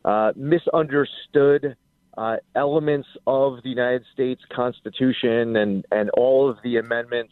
[0.03, 1.77] uh, misunderstood
[2.19, 7.31] uh, elements of the United States Constitution and, and all of the amendments.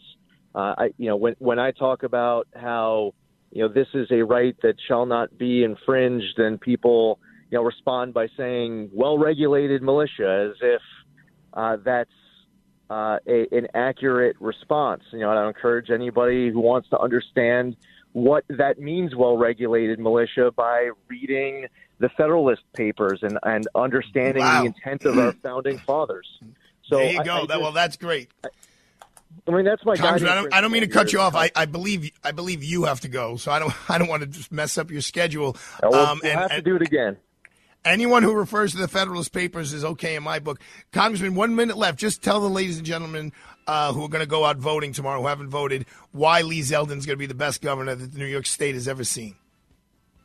[0.54, 3.12] Uh, I, you know, when when I talk about how
[3.52, 7.18] you know this is a right that shall not be infringed, and people
[7.50, 10.80] you know respond by saying well-regulated militia, as if
[11.52, 12.10] uh, that's
[12.88, 15.02] uh, a, an accurate response.
[15.12, 17.76] You know, I encourage anybody who wants to understand
[18.12, 21.66] what that means, well-regulated militia, by reading
[21.98, 24.60] the Federalist Papers and, and understanding Wow.
[24.62, 26.26] the intent of our founding fathers.
[26.84, 27.34] So there you I- go.
[27.42, 28.30] I that, well, that's great.
[29.46, 31.34] I mean, that's my I don't, I don't mean to cut you off.
[31.34, 34.22] I, I believe I believe you have to go, so I don't I don't want
[34.22, 35.56] to just mess up your schedule.
[35.82, 37.16] Uh, we'll- Um, we'll and- have to do it again.
[37.88, 40.60] Anyone who refers to the Federalist Papers is okay in my book.
[40.92, 41.98] Congressman, one minute left.
[41.98, 43.32] Just tell the ladies and gentlemen
[43.66, 47.06] uh, who are going to go out voting tomorrow, who haven't voted, why Lee Zeldin's
[47.06, 49.36] going to be the best governor that New York State has ever seen.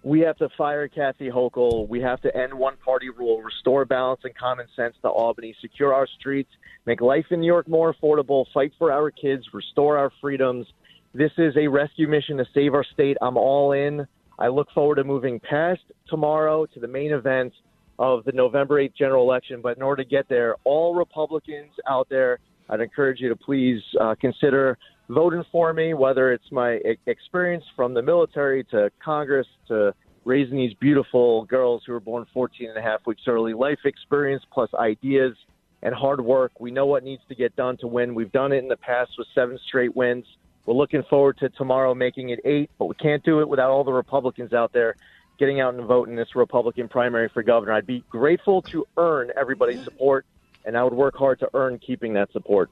[0.04, 1.88] We have to fire Kathy Hochul.
[1.88, 5.94] We have to end one party rule, restore balance and common sense to Albany, secure
[5.94, 6.52] our streets,
[6.86, 10.68] make life in New York more affordable, fight for our kids, restore our freedoms.
[11.14, 13.16] This is a rescue mission to save our state.
[13.22, 14.06] I'm all in.
[14.40, 17.54] I look forward to moving past tomorrow to the main event
[18.00, 19.62] of the November 8th general election.
[19.62, 23.82] But in order to get there, all Republicans out there, I'd encourage you to please
[24.02, 24.78] uh, consider
[25.10, 29.94] voting for me, whether it's my experience from the military to Congress to
[30.26, 34.44] raising these beautiful girls who were born 14 and a half weeks early, life experience
[34.52, 35.36] plus ideas
[35.82, 36.54] and hard work.
[36.60, 38.16] We know what needs to get done to win.
[38.16, 40.26] We've done it in the past with seven straight wins.
[40.66, 43.84] We're looking forward to tomorrow making it eight, but we can't do it without all
[43.84, 44.96] the Republicans out there
[45.40, 47.74] getting out and voting this Republican primary for governor.
[47.74, 50.26] I'd be grateful to earn everybody's support,
[50.66, 52.70] and I would work hard to earn keeping that support.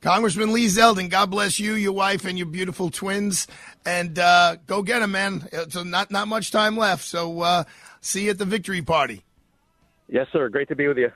[0.00, 3.48] Congressman Lee Zeldin, God bless you, your wife, and your beautiful twins,
[3.84, 5.48] and uh, go get them, man.
[5.70, 7.04] So not not much time left.
[7.04, 7.64] So uh,
[8.00, 9.24] see you at the victory party.
[10.08, 10.48] Yes, sir.
[10.48, 11.10] Great to be with you.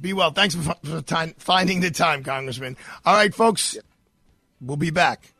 [0.00, 0.30] Be well.
[0.30, 2.76] Thanks for, for time, finding the time, Congressman.
[3.04, 3.76] All right, folks,
[4.64, 5.34] we'll be back.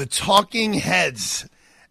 [0.00, 1.46] the Talking Heads,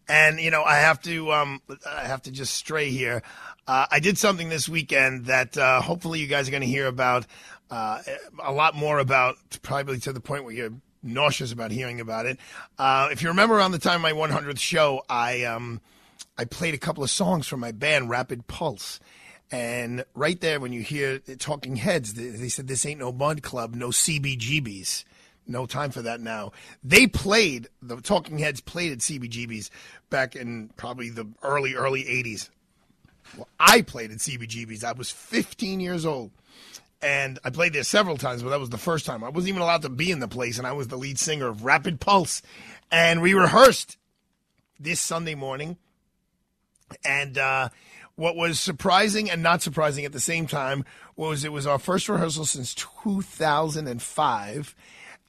[0.09, 3.21] and you know I have to um, I have to just stray here.
[3.67, 6.87] Uh, I did something this weekend that uh, hopefully you guys are going to hear
[6.87, 7.27] about
[7.69, 8.01] uh,
[8.43, 12.39] a lot more about, probably to the point where you're nauseous about hearing about it.
[12.79, 15.81] Uh, if you remember, around the time of my 100th show, I um,
[16.37, 18.99] I played a couple of songs from my band Rapid Pulse.
[19.51, 23.75] And right there, when you hear Talking Heads, they said, This ain't no Mud Club,
[23.75, 25.03] no CBGBs.
[25.49, 26.51] No time for that now.
[26.83, 29.71] They played, the Talking Heads played at CBGB's
[30.11, 32.49] back in probably the early, early 80s.
[33.35, 34.83] Well, I played at CBGB's.
[34.83, 36.29] I was 15 years old.
[37.01, 39.23] And I played there several times, but that was the first time.
[39.23, 41.47] I wasn't even allowed to be in the place, and I was the lead singer
[41.47, 42.43] of Rapid Pulse.
[42.91, 43.97] And we rehearsed
[44.79, 45.77] this Sunday morning.
[47.03, 47.69] And uh,
[48.15, 50.85] what was surprising and not surprising at the same time
[51.15, 54.75] was it was our first rehearsal since 2005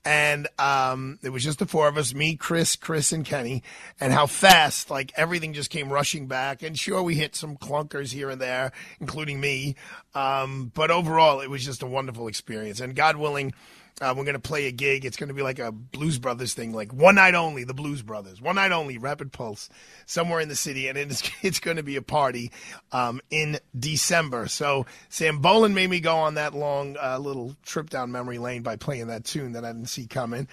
[0.05, 3.63] and um, it was just the four of us me chris chris and kenny
[4.01, 6.63] and how fast like everything just came rushing back.
[6.63, 9.77] And sure we hit some clunkers here and there including me.
[10.15, 12.81] Um, but overall it was just a wonderful experience.
[12.81, 13.53] And god willing
[14.01, 15.05] uh, we're going to play a gig.
[15.05, 18.03] It's going to be like a Blues Brothers thing, like one night only, the Blues
[18.03, 19.69] Brothers, one night only, Rapid Pulse,
[20.07, 22.51] somewhere in the city, and it's it's going to be a party
[22.93, 24.49] um, in December.
[24.49, 28.63] So Sam Bolin made me go on that long uh, little trip down memory lane
[28.63, 30.49] by playing that tune that I didn't see coming.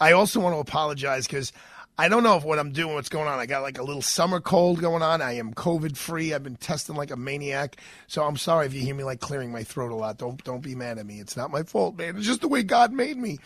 [0.00, 1.52] I also want to apologize because.
[2.00, 3.38] I don't know if what I'm doing, what's going on.
[3.38, 5.20] I got like a little summer cold going on.
[5.20, 6.32] I am COVID free.
[6.32, 7.76] I've been testing like a maniac.
[8.06, 10.16] So I'm sorry if you hear me like clearing my throat a lot.
[10.16, 11.20] Don't don't be mad at me.
[11.20, 12.16] It's not my fault, man.
[12.16, 13.36] It's just the way God made me.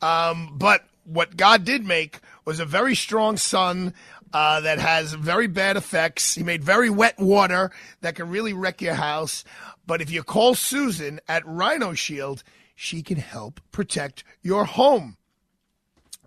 [0.00, 3.94] Um, but what God did make was a very strong sun
[4.32, 6.36] uh, that has very bad effects.
[6.36, 9.42] He made very wet water that can really wreck your house.
[9.88, 12.44] But if you call Susan at Rhino Shield,
[12.76, 15.16] she can help protect your home.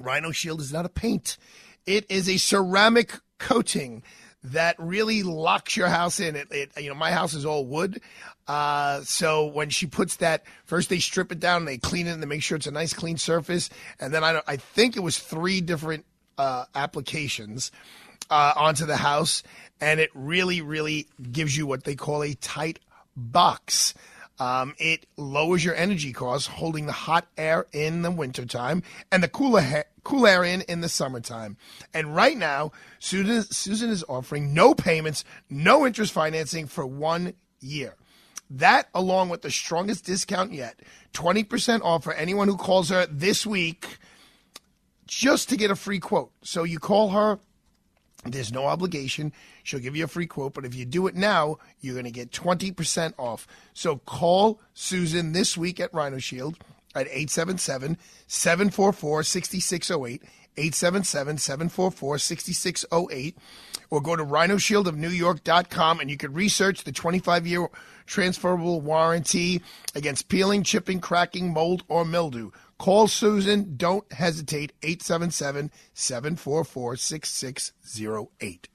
[0.02, 1.38] Rhino Shield is not a paint.
[1.86, 4.04] It is a ceramic coating
[4.44, 6.36] that really locks your house in.
[6.36, 8.02] It, it you know, my house is all wood.
[8.48, 12.12] Uh, so when she puts that, first they strip it down, and they clean it,
[12.12, 13.70] and they make sure it's a nice clean surface.
[14.00, 16.06] And then I, I think it was three different
[16.38, 17.72] uh, applications
[18.30, 19.44] uh, onto the house,
[19.80, 22.80] and it really, really gives you what they call a tight
[23.16, 23.94] box.
[24.40, 29.28] Um, it lowers your energy costs, holding the hot air in the wintertime and the
[29.28, 31.58] cooler ha- cool air in in the summertime.
[31.94, 37.96] And right now, Susan, Susan is offering no payments, no interest financing for one year.
[38.50, 40.80] That, along with the strongest discount yet,
[41.14, 43.98] 20% off for anyone who calls her this week
[45.08, 46.32] just to get a free quote.
[46.42, 47.40] So you call her,
[48.26, 49.32] there's no obligation.
[49.64, 52.12] She'll give you a free quote, but if you do it now, you're going to
[52.12, 53.48] get 20% off.
[53.74, 56.58] So call Susan this week at Rhino Shield
[56.96, 60.24] at 877 744 6608.
[60.58, 63.38] 877 744 6608.
[63.90, 67.68] Or go to rhinoshieldofnewyork.com and you can research the 25 year
[68.06, 69.62] transferable warranty
[69.96, 72.52] against peeling, chipping, cracking, mold, or mildew.
[72.78, 73.76] Call Susan.
[73.78, 74.74] Don't hesitate.
[74.84, 78.68] 877 744 6608.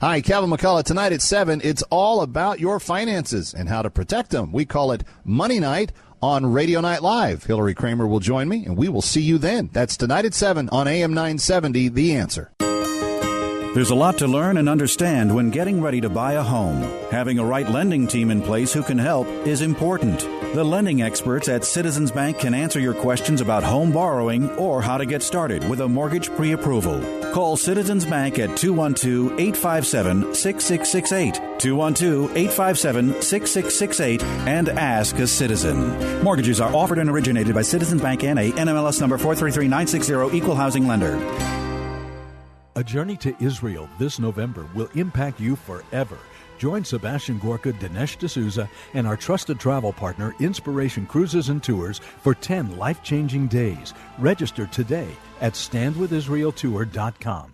[0.00, 0.82] Hi, Kevin McCullough.
[0.82, 4.52] Tonight at 7, it's all about your finances and how to protect them.
[4.52, 5.92] We call it Money Night
[6.24, 7.44] on Radio Night Live.
[7.44, 9.68] Hillary Kramer will join me, and we will see you then.
[9.74, 12.50] That's tonight at 7 on AM 970, The Answer.
[13.74, 16.80] There's a lot to learn and understand when getting ready to buy a home.
[17.10, 20.20] Having a right lending team in place who can help is important.
[20.54, 24.96] The lending experts at Citizens Bank can answer your questions about home borrowing or how
[24.96, 27.02] to get started with a mortgage pre approval.
[27.34, 31.34] Call Citizens Bank at 212 857 6668.
[31.58, 36.22] 212 857 6668 and ask a citizen.
[36.22, 41.16] Mortgages are offered and originated by Citizens Bank NA, NMLS number 433960, Equal Housing Lender.
[42.76, 46.18] A journey to Israel this November will impact you forever.
[46.58, 52.34] Join Sebastian Gorka, Dinesh D'Souza, and our trusted travel partner, Inspiration Cruises and Tours, for
[52.34, 53.94] 10 life changing days.
[54.18, 55.08] Register today
[55.40, 57.53] at standwithisraeltour.com.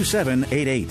[0.03, 0.89] 2788.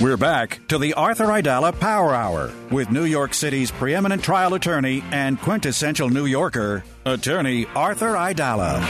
[0.00, 5.02] We're back to the Arthur Aidala Power Hour with New York City's preeminent trial attorney
[5.10, 8.80] and quintessential New Yorker, attorney Arthur Aidala.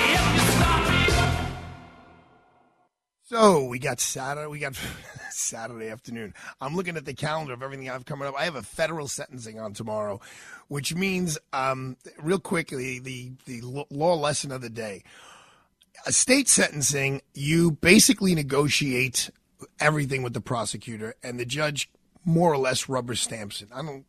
[3.24, 4.48] So we got Saturday.
[4.48, 4.74] We got
[5.42, 6.34] Saturday afternoon.
[6.60, 8.34] I'm looking at the calendar of everything I've coming up.
[8.38, 10.20] I have a federal sentencing on tomorrow,
[10.68, 15.02] which means, um, real quickly, the the law lesson of the day.
[16.06, 19.30] A state sentencing, you basically negotiate
[19.78, 21.90] everything with the prosecutor, and the judge
[22.24, 23.68] more or less rubber stamps it.
[23.72, 24.04] I don't.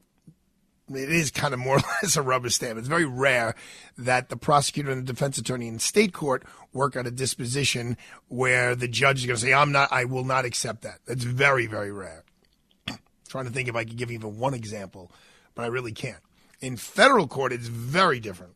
[0.89, 2.77] It is kind of more or less a rubber stamp.
[2.77, 3.55] It's very rare
[3.97, 6.43] that the prosecutor and the defense attorney in state court
[6.73, 9.91] work out a disposition where the judge is going to say, "I'm not.
[9.91, 12.23] I will not accept that." That's very, very rare.
[13.29, 15.11] trying to think if I could give even one example,
[15.55, 16.21] but I really can't.
[16.61, 18.55] In federal court, it's very different.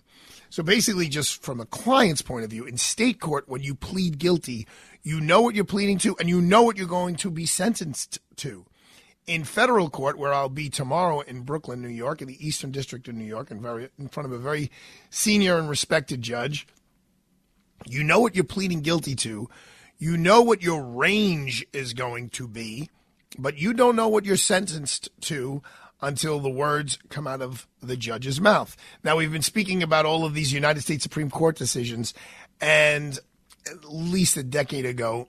[0.49, 4.17] So basically, just from a client's point of view, in state court, when you plead
[4.17, 4.67] guilty,
[5.03, 8.19] you know what you're pleading to and you know what you're going to be sentenced
[8.37, 8.65] to.
[9.27, 13.07] In federal court, where I'll be tomorrow in Brooklyn, New York, in the Eastern District
[13.09, 14.71] of New York, and very in front of a very
[15.09, 16.65] senior and respected judge,
[17.85, 19.49] you know what you're pleading guilty to.
[19.99, 22.89] You know what your range is going to be,
[23.37, 25.61] but you don't know what you're sentenced to
[26.01, 28.77] until the words come out of the judge's mouth.
[29.03, 32.13] Now, we've been speaking about all of these United States Supreme Court decisions,
[32.61, 33.19] and
[33.65, 35.27] at least a decade ago,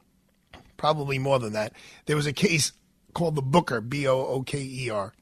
[0.76, 1.72] probably more than that,
[2.06, 2.72] there was a case
[3.18, 5.12] called the Booker, B O O K E R.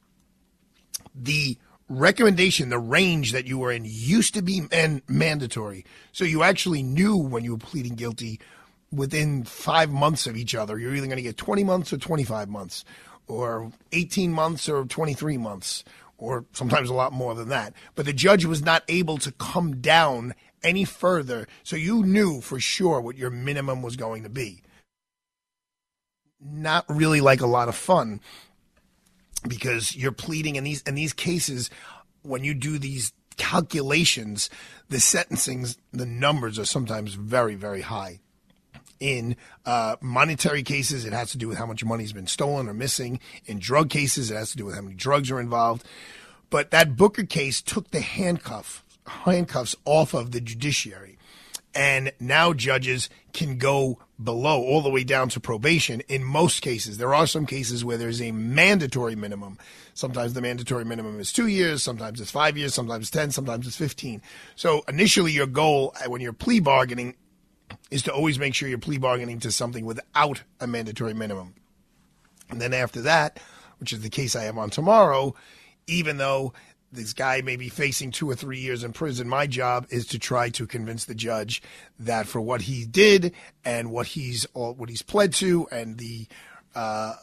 [1.15, 1.57] The
[1.89, 5.83] recommendation, the range that you were in used to be man- mandatory.
[6.11, 8.39] So you actually knew when you were pleading guilty
[8.91, 12.49] within five months of each other, you're either going to get 20 months or 25
[12.49, 12.85] months
[13.27, 15.83] or 18 months or 23 months,
[16.19, 17.73] or sometimes a lot more than that.
[17.95, 22.59] But the judge was not able to come down any further, so you knew for
[22.59, 24.61] sure what your minimum was going to be.
[26.39, 28.21] Not really like a lot of fun
[29.47, 31.69] because you're pleading in these in these cases
[32.21, 34.49] when you do these calculations,
[34.89, 38.19] the sentencings, the numbers are sometimes very, very high.
[38.99, 39.35] In
[39.65, 43.19] uh, monetary cases, it has to do with how much money's been stolen or missing.
[43.45, 45.85] In drug cases, it has to do with how many drugs are involved.
[46.49, 51.16] But that Booker case took the handcuff handcuffs off of the judiciary,
[51.77, 56.01] and now judges can go below all the way down to probation.
[56.07, 59.59] In most cases, there are some cases where there's a mandatory minimum.
[59.93, 63.67] Sometimes the mandatory minimum is two years, sometimes it's five years, sometimes it's ten, sometimes
[63.67, 64.23] it's fifteen.
[64.55, 67.15] So initially, your goal uh, when you're plea bargaining
[67.91, 71.53] is to always make sure you're plea bargaining to something without a mandatory minimum.
[72.49, 73.39] And then after that,
[73.79, 75.35] which is the case I have on tomorrow,
[75.85, 76.53] even though
[76.91, 80.19] this guy may be facing two or three years in prison, my job is to
[80.19, 81.61] try to convince the judge
[81.99, 83.33] that for what he did
[83.65, 86.27] and what he's what he's pled to and the
[86.75, 87.15] uh,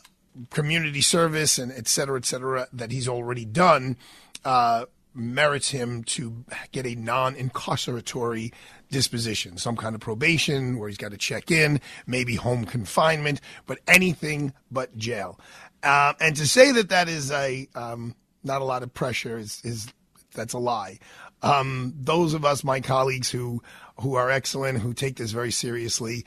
[0.50, 3.96] community service and et cetera, et cetera, that he's already done,
[4.44, 4.84] uh,
[5.14, 8.52] merits him to get a non-incarceratory
[8.90, 13.78] disposition, some kind of probation where he's got to check in, maybe home confinement, but
[13.86, 15.38] anything but jail.
[15.82, 18.14] Uh, and to say that that is a um,
[18.44, 19.92] not a lot of pressure is, is
[20.34, 20.98] that's a lie.
[21.42, 23.62] Um, those of us, my colleagues who
[24.00, 26.24] who are excellent, who take this very seriously,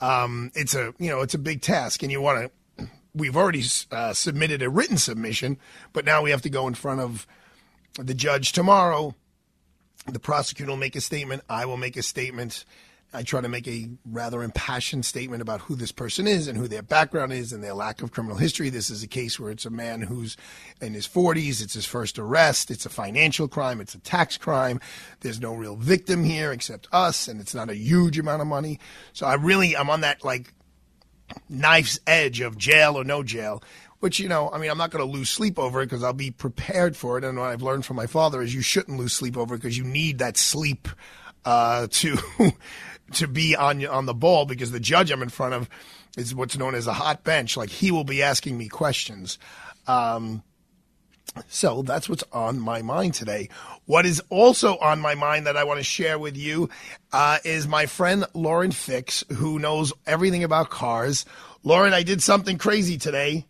[0.00, 2.88] um, it's a you know it's a big task, and you want to.
[3.12, 5.58] We've already uh, submitted a written submission,
[5.92, 7.26] but now we have to go in front of
[7.98, 9.16] the judge tomorrow.
[10.06, 11.42] The prosecutor will make a statement.
[11.48, 12.64] I will make a statement.
[13.12, 16.68] I try to make a rather impassioned statement about who this person is and who
[16.68, 18.70] their background is and their lack of criminal history.
[18.70, 20.36] This is a case where it's a man who's
[20.80, 21.60] in his 40s.
[21.60, 22.70] It's his first arrest.
[22.70, 23.80] It's a financial crime.
[23.80, 24.80] It's a tax crime.
[25.20, 28.78] There's no real victim here except us, and it's not a huge amount of money.
[29.12, 30.54] So I really, I'm on that like
[31.48, 33.62] knife's edge of jail or no jail
[34.00, 36.14] which you know, I mean, I'm not going to lose sleep over it because I'll
[36.14, 37.24] be prepared for it.
[37.24, 39.76] And what I've learned from my father is you shouldn't lose sleep over it because
[39.76, 40.88] you need that sleep
[41.44, 42.16] uh, to
[43.14, 45.68] to be on on the ball because the judge I'm in front of
[46.16, 47.56] is what's known as a hot bench.
[47.56, 49.38] Like he will be asking me questions.
[49.86, 50.42] Um,
[51.48, 53.48] so that's what's on my mind today.
[53.86, 56.68] What is also on my mind that I want to share with you
[57.12, 61.24] uh, is my friend Lauren Fix, who knows everything about cars.
[61.62, 63.46] Lauren, I did something crazy today.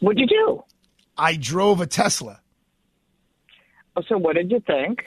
[0.00, 0.62] What'd you do?
[1.16, 2.40] I drove a Tesla.
[3.96, 5.04] Oh, so what did you think?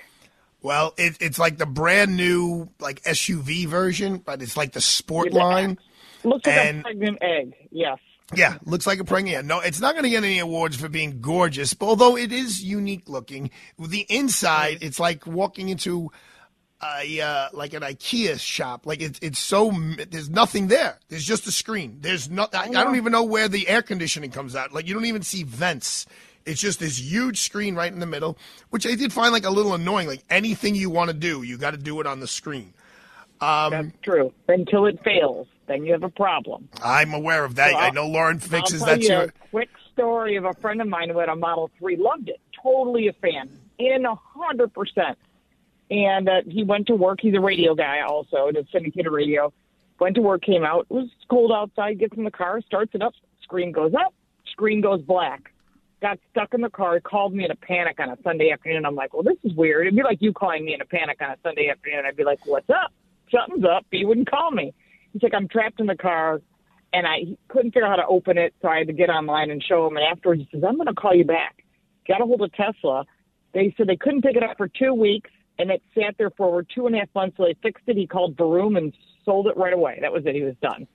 [0.62, 5.34] Well, it, it's like the brand new like SUV version, but it's like the sport
[5.34, 5.78] line.
[6.24, 7.53] Looks like And- a pregnant egg.
[7.72, 7.97] Yes.
[8.34, 9.38] Yeah, looks like a pregnant.
[9.39, 9.45] Egg.
[9.45, 12.64] No, it's not going to get any awards for being gorgeous, but although it is
[12.64, 13.49] unique looking.
[13.78, 16.12] The inside, it's like walking into
[16.82, 18.86] a uh, like an IKEA shop.
[18.86, 19.72] Like it's it's so
[20.09, 20.97] there's nothing there.
[21.09, 21.97] There's just a screen.
[21.99, 22.55] There's not.
[22.55, 24.72] I, I don't even know where the air conditioning comes out.
[24.72, 26.05] Like you don't even see vents.
[26.45, 28.37] It's just this huge screen right in the middle,
[28.69, 30.07] which I did find like a little annoying.
[30.07, 32.73] Like anything you want to do, you got to do it on the screen.
[33.41, 34.33] Um, That's true.
[34.47, 36.69] Until it fails, then you have a problem.
[36.83, 37.71] I'm aware of that.
[37.71, 39.23] So I know Lauren fixes I'll tell that's you your.
[39.23, 42.39] a quick story of a friend of mine who had a Model 3, loved it,
[42.61, 45.15] totally a fan, in a 100%.
[45.89, 47.19] And uh, he went to work.
[47.21, 49.51] He's a radio guy also, does syndicated radio.
[49.99, 50.87] Went to work, came out.
[50.89, 53.13] It was cold outside, gets in the car, starts it up,
[53.43, 54.13] screen goes up,
[54.51, 55.51] screen goes black.
[56.02, 58.86] Got stuck in the car, He called me in a panic on a Sunday afternoon.
[58.86, 59.86] I'm like, well, this is weird.
[59.86, 62.06] It'd be like you calling me in a panic on a Sunday afternoon.
[62.08, 62.91] I'd be like, what's up?
[63.30, 63.86] Something's up.
[63.91, 64.74] But he wouldn't call me.
[65.14, 66.41] He's like, I'm trapped in the car
[66.93, 69.49] and I couldn't figure out how to open it, so I had to get online
[69.49, 69.97] and show him.
[69.97, 71.64] And afterwards, he says, "I'm going to call you back."
[72.08, 73.06] Got a hold of Tesla.
[73.54, 76.47] They said they couldn't pick it up for two weeks, and it sat there for
[76.47, 77.38] over two and a half months.
[77.38, 77.95] So they fixed it.
[77.95, 78.93] He called Vroom and
[79.24, 79.99] sold it right away.
[80.02, 80.36] That was it.
[80.36, 80.88] He was done.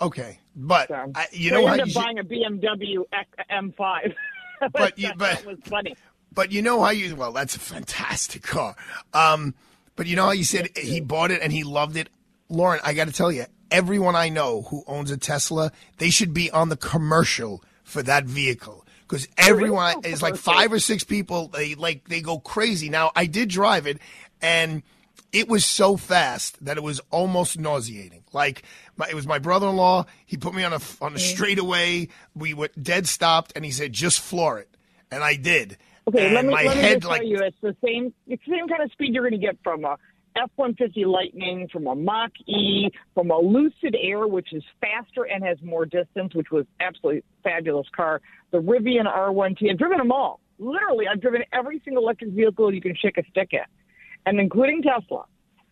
[0.00, 4.14] Okay, but I, you so know how ended up buying a BMW X- M5.
[4.72, 5.96] But you- but- that was funny.
[6.32, 8.76] But you know how you well, that's a fantastic car.
[9.14, 9.54] Um,
[9.94, 12.10] but you know how you said he bought it and he loved it,
[12.50, 12.78] Lauren.
[12.84, 16.50] I got to tell you, everyone I know who owns a Tesla, they should be
[16.50, 21.48] on the commercial for that vehicle because everyone is like five or six people.
[21.48, 22.90] They like they go crazy.
[22.90, 23.98] Now I did drive it,
[24.42, 24.82] and
[25.32, 28.24] it was so fast that it was almost nauseating.
[28.34, 28.62] Like
[28.96, 30.06] my, it was my brother-in-law.
[30.24, 32.08] He put me on a on a straightaway.
[32.34, 34.68] We were dead stopped, and he said, "Just floor it,"
[35.10, 35.76] and I did.
[36.08, 38.14] Okay, and let me, my let me head just like tell you, it's the same.
[38.26, 39.96] It's the same kind of speed you're going to get from a
[40.36, 45.56] F-150 Lightning, from a Mach E, from a Lucid Air, which is faster and has
[45.62, 48.20] more distance, which was absolutely fabulous car.
[48.50, 49.70] The Rivian R1T.
[49.70, 50.40] I've driven them all.
[50.58, 53.68] Literally, I've driven every single electric vehicle you can shake a stick at,
[54.24, 55.24] and including Tesla.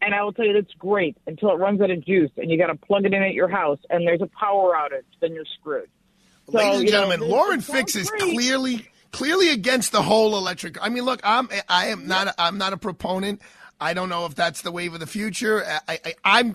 [0.05, 2.59] And I will tell you that's great until it runs out of juice and you
[2.59, 5.05] got to plug it in at your house and there's a power outage.
[5.21, 5.89] Then you're screwed.
[6.51, 8.35] So, Ladies and you know, gentlemen, Lauren Fix is great.
[8.35, 10.77] clearly clearly against the whole electric.
[10.85, 13.41] I mean, look, I'm I am not a, I'm not a proponent.
[13.81, 15.65] I don't know if that's the wave of the future.
[15.89, 16.55] I, I, I'm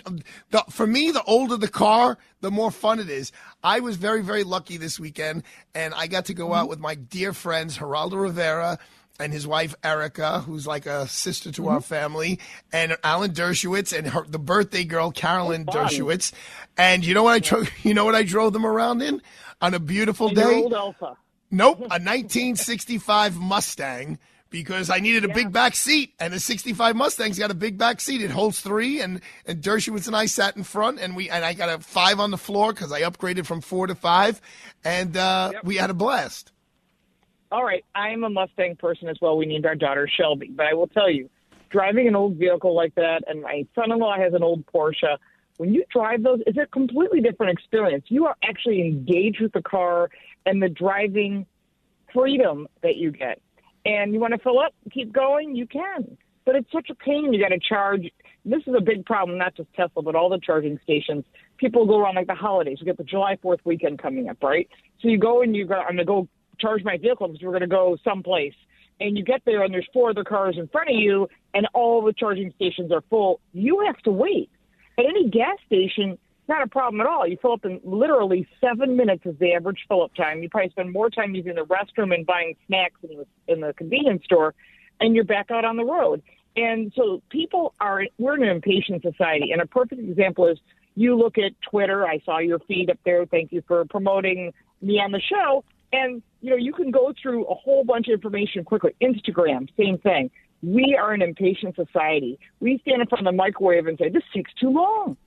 [0.51, 3.31] the, for me, the older the car, the more fun it is.
[3.63, 5.43] I was very very lucky this weekend,
[5.73, 6.53] and I got to go mm-hmm.
[6.53, 8.77] out with my dear friends Geraldo Rivera
[9.19, 12.39] and his wife Erica, who's like a sister to our family,
[12.71, 15.65] and Alan Dershowitz and her, the birthday girl Carolyn.
[15.65, 16.31] Dershowitz.
[16.77, 17.69] And you know what I drove?
[17.83, 19.21] You know what I drove them around in
[19.61, 20.61] on a beautiful day.
[20.61, 21.17] old Alpha.
[21.51, 27.37] Nope, a 1965 Mustang because I needed a big back seat, and the 65 Mustang's
[27.37, 28.21] got a big back seat.
[28.21, 31.53] It holds three, and and Dershowitz and I sat in front, and we and I
[31.53, 34.41] got a five on the floor because I upgraded from four to five,
[34.83, 36.51] and uh, we had a blast.
[37.51, 39.35] All right, I'm a Mustang person as well.
[39.35, 41.31] We named our daughter Shelby, but I will tell you,
[41.71, 45.17] driving an old vehicle like that, and my son-in-law has an old Porsche.
[45.57, 48.05] When you drive those, it's a completely different experience.
[48.09, 50.11] You are actually engaged with the car
[50.45, 51.47] and the driving
[52.13, 53.41] freedom that you get.
[53.83, 56.17] And you want to fill up, keep going, you can.
[56.45, 57.33] But it's such a pain.
[57.33, 58.11] You got to charge.
[58.45, 61.25] This is a big problem, not just Tesla, but all the charging stations.
[61.57, 62.77] People go around like the holidays.
[62.79, 64.69] We get the July 4th weekend coming up, right?
[65.01, 66.27] So you go and you go, I'm going to go
[66.59, 68.53] charge my vehicle because we're going to go someplace.
[68.99, 72.03] And you get there and there's four other cars in front of you and all
[72.03, 73.39] the charging stations are full.
[73.53, 74.49] You have to wait.
[74.97, 76.17] At any gas station,
[76.49, 77.25] not a problem at all.
[77.25, 80.43] You fill up in literally seven minutes is the average fill up time.
[80.43, 83.73] You probably spend more time using the restroom and buying snacks in the, in the
[83.73, 84.55] convenience store,
[84.99, 86.21] and you're back out on the road.
[86.55, 89.51] And so people are, we're an impatient society.
[89.51, 90.57] And a perfect example is
[90.95, 92.05] you look at Twitter.
[92.05, 93.25] I saw your feed up there.
[93.25, 94.51] Thank you for promoting
[94.81, 95.63] me on the show.
[95.91, 98.95] And, you know, you can go through a whole bunch of information quickly.
[99.01, 100.29] Instagram, same thing.
[100.61, 102.37] We are an impatient society.
[102.59, 105.17] We stand in front of the microwave and say, this takes too long.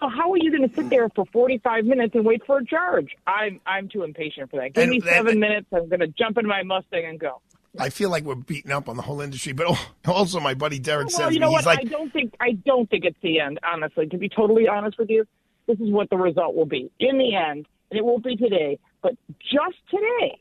[0.00, 2.64] So how are you going to sit there for 45 minutes and wait for a
[2.66, 3.08] charge?
[3.26, 4.74] I'm I'm too impatient for that.
[4.74, 5.66] Give And me that- seven minutes.
[5.72, 7.40] I'm going to jump in my Mustang and go.
[7.78, 9.66] I feel like we're beating up on the whole industry, but
[10.06, 11.66] also my buddy Derek Well, says you know he's what?
[11.66, 13.58] like, I don't think I don't think it's the end.
[13.64, 15.24] Honestly, to be totally honest with you,
[15.66, 18.78] this is what the result will be in the end, and it won't be today.
[19.04, 20.40] But just today,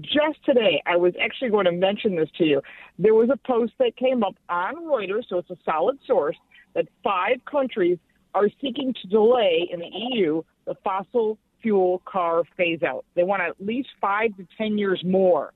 [0.00, 2.62] just today, I was actually going to mention this to you.
[2.96, 6.36] There was a post that came up on Reuters, so it's a solid source
[6.74, 7.98] that five countries
[8.34, 13.04] are seeking to delay in the EU the fossil fuel car phase out.
[13.16, 15.52] They want at least five to ten years more.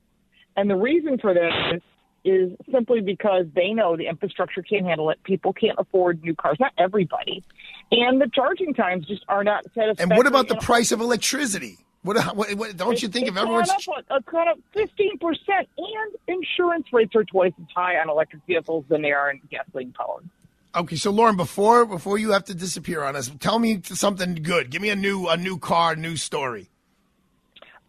[0.56, 1.82] And the reason for that is,
[2.24, 5.22] is simply because they know the infrastructure can't handle it.
[5.22, 7.44] People can't afford new cars, not everybody.
[7.92, 10.02] And the charging times just are not satisfactory.
[10.02, 11.78] and what about the price of electricity?
[12.02, 14.88] What, what, what don't you think if everyone's gone up, gone up 15%,
[15.48, 15.68] and
[16.26, 20.28] insurance rates are twice as high on electric vehicles than they are in gasoline powered.
[20.74, 24.70] Okay, so Lauren, before before you have to disappear on us, tell me something good.
[24.70, 26.70] Give me a new a new car, new story.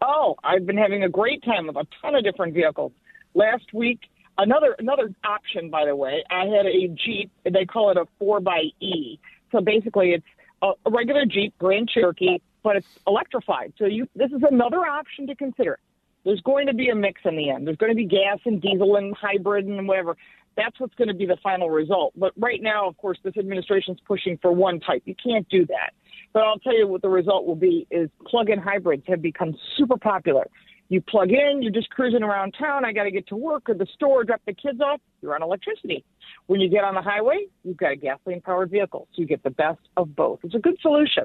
[0.02, 2.92] Oh, I've been having a great time with a ton of different vehicles.
[3.32, 4.00] Last week,
[4.36, 7.32] another another option, by the way, I had a Jeep.
[7.42, 9.18] They call it a four by E.
[9.50, 10.26] So basically, it's
[10.62, 13.72] a regular Jeep Grand Cherokee, but it's electrified.
[13.78, 15.78] So you this is another option to consider.
[16.24, 17.66] There's going to be a mix in the end.
[17.66, 20.16] There's going to be gas and diesel and hybrid and whatever.
[20.56, 22.14] That's what's going to be the final result.
[22.16, 25.02] But right now, of course, this administration's pushing for one type.
[25.04, 25.90] You can't do that.
[26.32, 29.98] But I'll tell you what the result will be is plug-in hybrids have become super
[29.98, 30.46] popular.
[30.88, 32.84] You plug in, you're just cruising around town.
[32.84, 35.00] I got to get to work or the store, drop the kids off.
[35.22, 36.04] You're on electricity.
[36.46, 39.50] When you get on the highway, you've got a gasoline-powered vehicle, so you get the
[39.50, 40.40] best of both.
[40.42, 41.24] It's a good solution.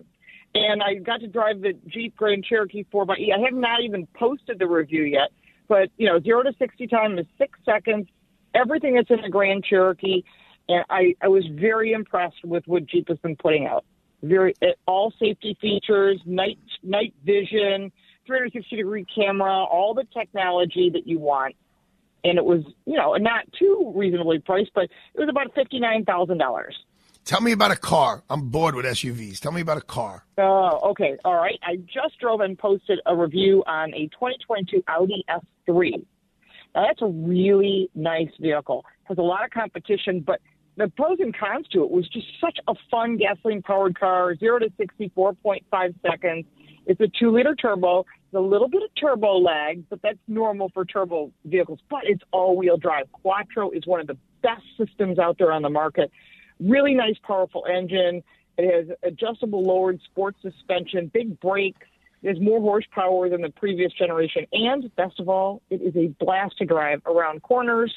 [0.56, 3.34] And I got to drive the Jeep Grand Cherokee 4xE.
[3.34, 5.30] I have not even posted the review yet,
[5.68, 8.08] but you know, zero to sixty time is six seconds.
[8.56, 10.24] Everything that's in the Grand Cherokee,
[10.68, 13.86] and I, I was very impressed with what Jeep has been putting out.
[14.24, 14.56] Very
[14.88, 17.92] all safety features, night night vision,
[18.26, 21.56] 360 degree camera, all the technology that you want.
[22.24, 26.06] And it was, you know, not too reasonably priced, but it was about fifty nine
[26.06, 26.76] thousand dollars.
[27.26, 28.24] Tell me about a car.
[28.30, 29.40] I'm bored with SUVs.
[29.40, 30.26] Tell me about a car.
[30.38, 31.18] Oh, okay.
[31.24, 31.60] All right.
[31.64, 36.06] I just drove and posted a review on a 2022 Audi S3.
[36.74, 38.86] Now, that's a really nice vehicle.
[39.04, 40.40] Has a lot of competition, but
[40.78, 44.60] the pros and cons to it was just such a fun gasoline powered car, 0
[44.60, 46.46] to 60, 4.5 seconds.
[46.86, 48.06] It's a two liter turbo.
[48.32, 51.80] There's a little bit of turbo lag, but that's normal for turbo vehicles.
[51.90, 53.12] But it's all wheel drive.
[53.12, 56.12] Quattro is one of the best systems out there on the market.
[56.60, 58.24] Really nice, powerful engine.
[58.58, 61.88] It has adjustable lowered sports suspension, big brakes.
[62.22, 64.46] It has more horsepower than the previous generation.
[64.52, 67.94] And best of all, it is a blast to drive around corners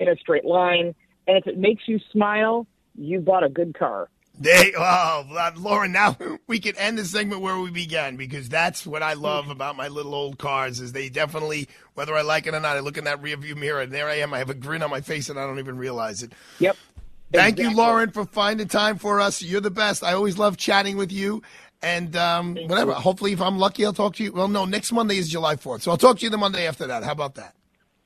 [0.00, 0.94] in a straight line.
[1.28, 4.08] And if it makes you smile, you bought a good car.
[4.40, 9.02] They, oh, Lauren, now we can end the segment where we began because that's what
[9.02, 9.50] I love hmm.
[9.50, 12.80] about my little old cars is they definitely, whether I like it or not, I
[12.80, 14.32] look in that rearview mirror and there I am.
[14.32, 16.32] I have a grin on my face and I don't even realize it.
[16.58, 16.76] Yep.
[17.32, 19.42] Thank you, Lauren, for finding time for us.
[19.42, 20.02] You're the best.
[20.02, 21.42] I always love chatting with you.
[21.82, 22.92] And um, whatever.
[22.92, 24.32] Hopefully, if I'm lucky, I'll talk to you.
[24.32, 25.82] Well, no, next Monday is July 4th.
[25.82, 27.04] So I'll talk to you the Monday after that.
[27.04, 27.54] How about that?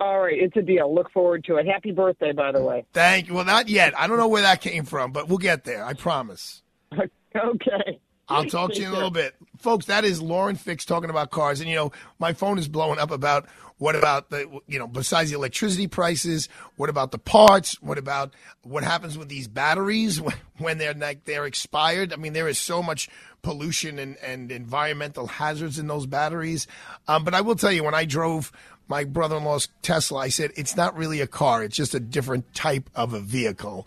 [0.01, 0.95] All right, it's a deal.
[0.95, 1.66] Look forward to it.
[1.66, 2.85] Happy birthday, by the way.
[2.93, 3.35] Thank you.
[3.35, 3.99] Well, not yet.
[3.99, 5.85] I don't know where that came from, but we'll get there.
[5.85, 6.62] I promise.
[7.37, 7.99] Okay.
[8.29, 9.35] I'll talk to you in a little bit.
[9.59, 11.61] Folks, that is Lauren Fix talking about cars.
[11.61, 13.47] And, you know, my phone is blowing up about
[13.79, 17.81] what about the, you know, besides the electricity prices, what about the parts?
[17.83, 20.20] What about what happens with these batteries
[20.59, 22.12] when, they're like, they're expired?
[22.12, 23.09] I mean, there is so much
[23.43, 26.66] pollution and, and environmental hazards in those batteries.
[27.09, 28.53] Um, but I will tell you, when I drove
[28.89, 31.62] my brother-in-law's Tesla, I said, it's not really a car.
[31.62, 33.87] It's just a different type of a vehicle.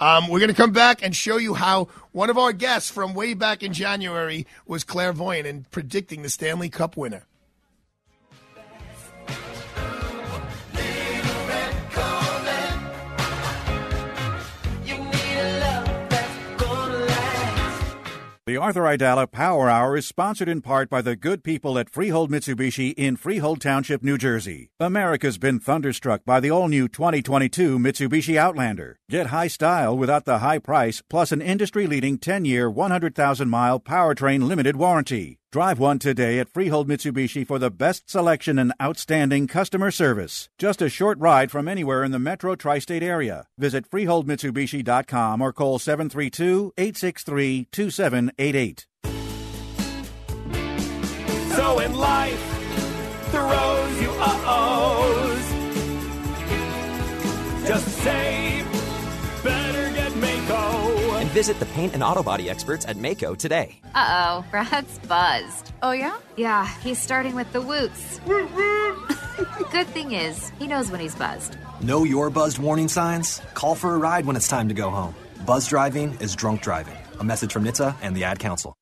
[0.00, 3.14] Um, we're going to come back and show you how one of our guests from
[3.14, 7.24] way back in January was clairvoyant in predicting the Stanley Cup winner.
[18.46, 22.30] The Arthur Aidala Power Hour is sponsored in part by the good people at Freehold
[22.30, 24.70] Mitsubishi in Freehold Township, New Jersey.
[24.78, 29.00] America's been thunderstruck by the all new 2022 Mitsubishi Outlander.
[29.10, 33.80] Get high style without the high price, plus an industry leading 10 year, 100,000 mile
[33.80, 35.40] powertrain limited warranty.
[35.52, 40.48] Drive one today at Freehold Mitsubishi for the best selection and outstanding customer service.
[40.58, 43.46] Just a short ride from anywhere in the metro tri state area.
[43.56, 48.86] Visit FreeholdMitsubishi.com or call 732 863 2788.
[51.54, 52.42] So in life,
[53.30, 55.52] throws you uh-ohs.
[57.66, 58.55] Just say,
[61.36, 63.78] visit the paint and auto body experts at Maaco today.
[63.94, 64.06] Uh
[64.40, 65.70] oh, Brad's buzzed.
[65.82, 66.16] Oh, yeah?
[66.36, 68.20] Yeah, he's starting with the woots.
[69.70, 71.58] Good thing is, he knows when he's buzzed.
[71.82, 73.42] Know your buzzed warning signs?
[73.52, 75.14] Call for a ride when it's time to go home.
[75.44, 76.96] Buzz driving is drunk driving.
[77.20, 78.74] A message from NHTSA and the Ad Council.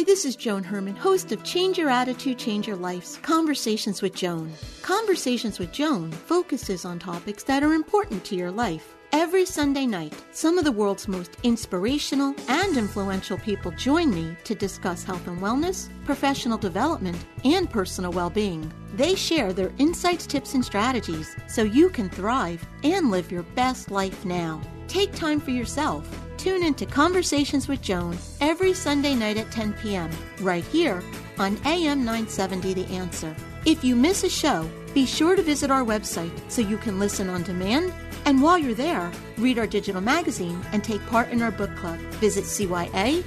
[0.00, 4.14] Hi, this is Joan Herman, host of Change Your Attitude, Change Your Life's Conversations with
[4.14, 4.50] Joan.
[4.80, 8.96] Conversations with Joan focuses on topics that are important to your life.
[9.12, 14.54] Every Sunday night, some of the world's most inspirational and influential people join me to
[14.54, 18.72] discuss health and wellness, professional development, and personal well being.
[18.94, 23.90] They share their insights, tips, and strategies so you can thrive and live your best
[23.90, 24.62] life now.
[24.88, 26.08] Take time for yourself.
[26.40, 30.08] Tune into Conversations with Joan every Sunday night at 10 p.m.
[30.40, 31.02] right here
[31.38, 33.36] on AM 970 The Answer.
[33.66, 37.28] If you miss a show, be sure to visit our website so you can listen
[37.28, 37.92] on demand.
[38.24, 41.98] And while you're there, read our digital magazine and take part in our book club.
[42.22, 43.20] Visit CYACYL.com.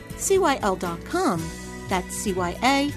[1.90, 2.94] That's CYACYL.com.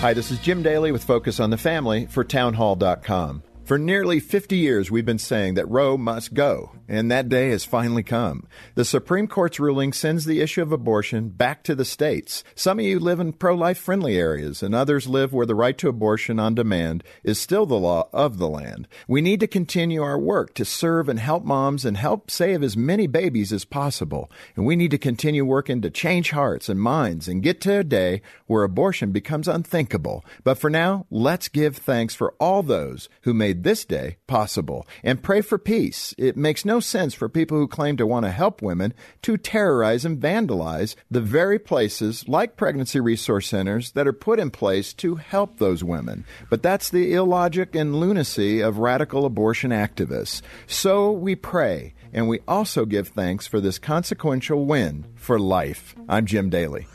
[0.00, 3.42] Hi, this is Jim Daly with Focus on the Family for Townhall.com.
[3.64, 7.64] For nearly 50 years, we've been saying that Roe must go, and that day has
[7.64, 8.46] finally come.
[8.74, 12.44] The Supreme Court's ruling sends the issue of abortion back to the states.
[12.54, 15.76] Some of you live in pro life friendly areas, and others live where the right
[15.78, 18.88] to abortion on demand is still the law of the land.
[19.08, 22.76] We need to continue our work to serve and help moms and help save as
[22.76, 24.30] many babies as possible.
[24.56, 27.84] And we need to continue working to change hearts and minds and get to a
[27.84, 30.24] day where abortion becomes unthinkable.
[30.42, 35.22] But for now, let's give thanks for all those who made this day possible and
[35.22, 36.14] pray for peace.
[36.18, 40.04] It makes no sense for people who claim to want to help women to terrorize
[40.04, 45.16] and vandalize the very places like pregnancy resource centers that are put in place to
[45.16, 46.24] help those women.
[46.50, 50.42] But that's the illogic and lunacy of radical abortion activists.
[50.66, 55.94] So we pray and we also give thanks for this consequential win for life.
[56.08, 56.86] I'm Jim Daly.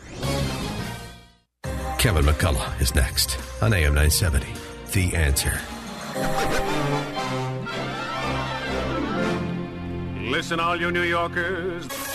[1.99, 4.47] Kevin McCullough is next on AM 970.
[4.93, 6.58] The answer.
[10.29, 12.08] Listen, all you New Yorkers.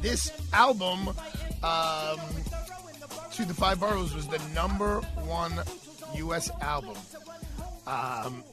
[0.00, 1.08] This album,
[1.62, 2.20] um,
[3.32, 5.52] to the Five Boroughs, was the number one
[6.14, 6.50] U.S.
[6.60, 6.96] album.
[7.86, 8.44] Um,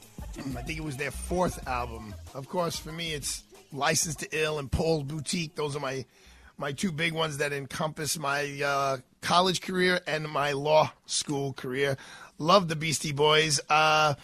[0.56, 2.14] I think it was their fourth album.
[2.34, 5.54] Of course, for me, it's License to Ill and Paul's Boutique.
[5.54, 6.04] Those are my
[6.58, 11.96] my two big ones that encompass my uh, college career and my law school career.
[12.38, 13.60] Love the Beastie Boys.
[13.68, 14.14] Uh,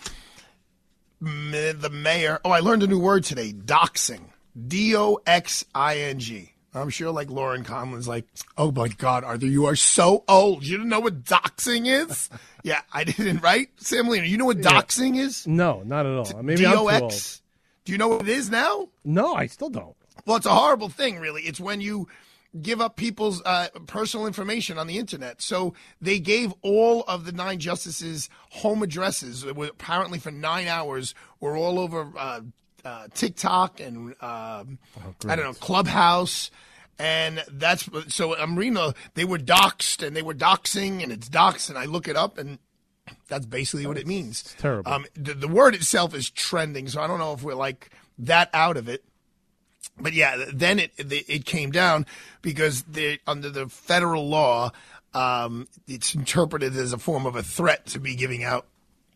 [1.20, 2.40] the mayor.
[2.44, 3.52] Oh, I learned a new word today.
[3.52, 4.22] Doxing.
[4.66, 6.51] D O X I N G.
[6.74, 10.64] I'm sure, like Lauren Conlin's, like, oh my God, Arthur, you are so old.
[10.64, 12.30] You don't know what doxing is?
[12.62, 13.42] yeah, I didn't.
[13.42, 14.80] Right, Sam Lena, you know what Yeah.
[14.80, 15.46] doxing is?
[15.46, 16.42] No, not at all.
[16.42, 16.88] Maybe too old.
[16.88, 17.42] D-O-X?
[17.84, 18.88] Do you know what it is now?
[19.04, 19.96] No, I still don't.
[20.24, 21.42] Well, it's a horrible thing, really.
[21.42, 22.08] It's when you
[22.60, 25.42] give up people's uh, personal information on the internet.
[25.42, 29.42] So they gave all of the nine justices home addresses.
[29.42, 31.14] It was apparently for nine hours.
[31.40, 32.42] Were all over uh,
[32.84, 34.78] uh, TikTok and um,
[35.26, 36.50] I don't know Clubhouse.
[36.98, 38.74] And that's so I'm reading.
[38.74, 42.16] The, they were doxed and they were doxing and it's doxed and I look it
[42.16, 42.58] up and
[43.28, 44.54] that's basically what it means.
[44.58, 44.92] terrible.
[44.92, 48.50] Um, the, the word itself is trending, so I don't know if we're like that
[48.52, 49.04] out of it.
[49.98, 52.06] But yeah, then it it it came down
[52.40, 54.70] because they, under the federal law,
[55.12, 58.66] um, it's interpreted as a form of a threat to be giving out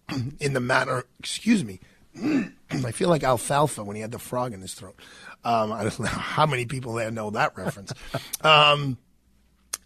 [0.41, 1.05] in the manner.
[1.19, 1.81] Excuse me.
[2.23, 4.99] I feel like alfalfa when he had the frog in his throat.
[5.45, 7.93] Um, I don't know how many people there know that reference.
[8.43, 8.99] Um,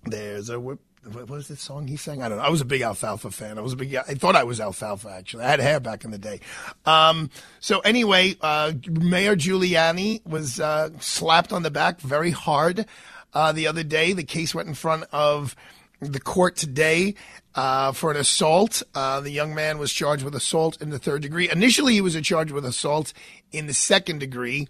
[0.04, 0.80] there's a whip.
[1.12, 2.22] What was the song he sang?
[2.22, 2.44] I don't know.
[2.44, 3.56] I was a big Alfalfa fan.
[3.56, 3.94] I was a big.
[3.94, 5.44] I thought I was Alfalfa actually.
[5.44, 6.40] I had hair back in the day.
[6.84, 12.84] Um, so anyway, uh, Mayor Giuliani was uh, slapped on the back very hard
[13.32, 14.12] uh, the other day.
[14.12, 15.56] The case went in front of
[16.00, 17.14] the court today
[17.54, 18.82] uh, for an assault.
[18.94, 21.50] Uh, the young man was charged with assault in the third degree.
[21.50, 23.12] Initially, he was charged with assault
[23.52, 24.68] in the second degree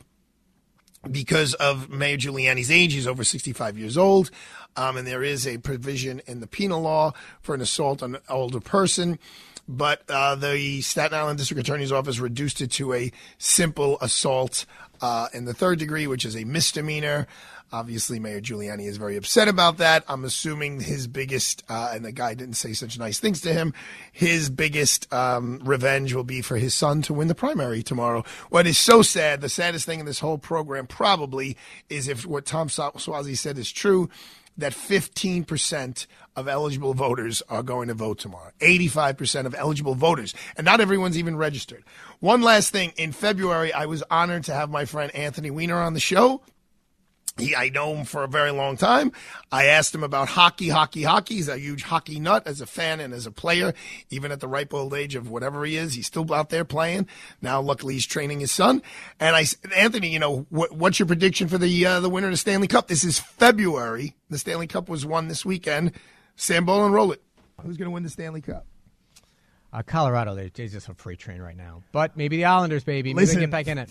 [1.11, 2.93] because of Mayor Giuliani's age.
[2.93, 4.31] He's over 65 years old.
[4.77, 8.21] Um, and there is a provision in the penal law for an assault on an
[8.29, 9.19] older person.
[9.69, 14.67] But uh, the Staten Island District Attorney's Office reduced it to a simple assault
[15.01, 17.27] uh, in the third degree, which is a misdemeanor.
[17.73, 20.05] Obviously, Mayor Giuliani is very upset about that.
[20.09, 23.73] I'm assuming his biggest, uh, and the guy didn't say such nice things to him,
[24.11, 28.25] his biggest um, revenge will be for his son to win the primary tomorrow.
[28.49, 31.57] What is so sad, the saddest thing in this whole program probably
[31.89, 34.11] is if what Tom Swa- Suozzi said is true,
[34.57, 36.07] that 15%
[36.37, 38.51] of eligible voters are going to vote tomorrow.
[38.61, 40.35] 85% of eligible voters.
[40.57, 41.85] And not everyone's even registered.
[42.19, 42.93] One last thing.
[42.97, 46.43] In February, I was honored to have my friend Anthony Weiner on the show.
[47.41, 49.13] He, I know him for a very long time.
[49.51, 51.35] I asked him about hockey, hockey, hockey.
[51.37, 53.75] He's a huge hockey nut as a fan and as a player,
[54.11, 55.95] even at the ripe old age of whatever he is.
[55.95, 57.09] He's still out there playing.
[57.43, 58.83] Now, luckily, he's training his son.
[59.19, 62.29] And I, said, Anthony, you know, what, what's your prediction for the uh, the winner
[62.29, 62.89] of the Stanley Cup?
[62.89, 64.15] This is February.
[64.29, 65.93] The Stanley Cup was won this weekend.
[66.37, 67.23] Sam Bolin, roll it.
[67.63, 68.67] Who's going to win the Stanley Cup?
[69.73, 71.83] Uh, Colorado, they're, they're just a freight train right now.
[71.93, 73.15] But maybe the Islanders, baby.
[73.15, 73.37] Maybe Listen.
[73.37, 73.91] they get back in it.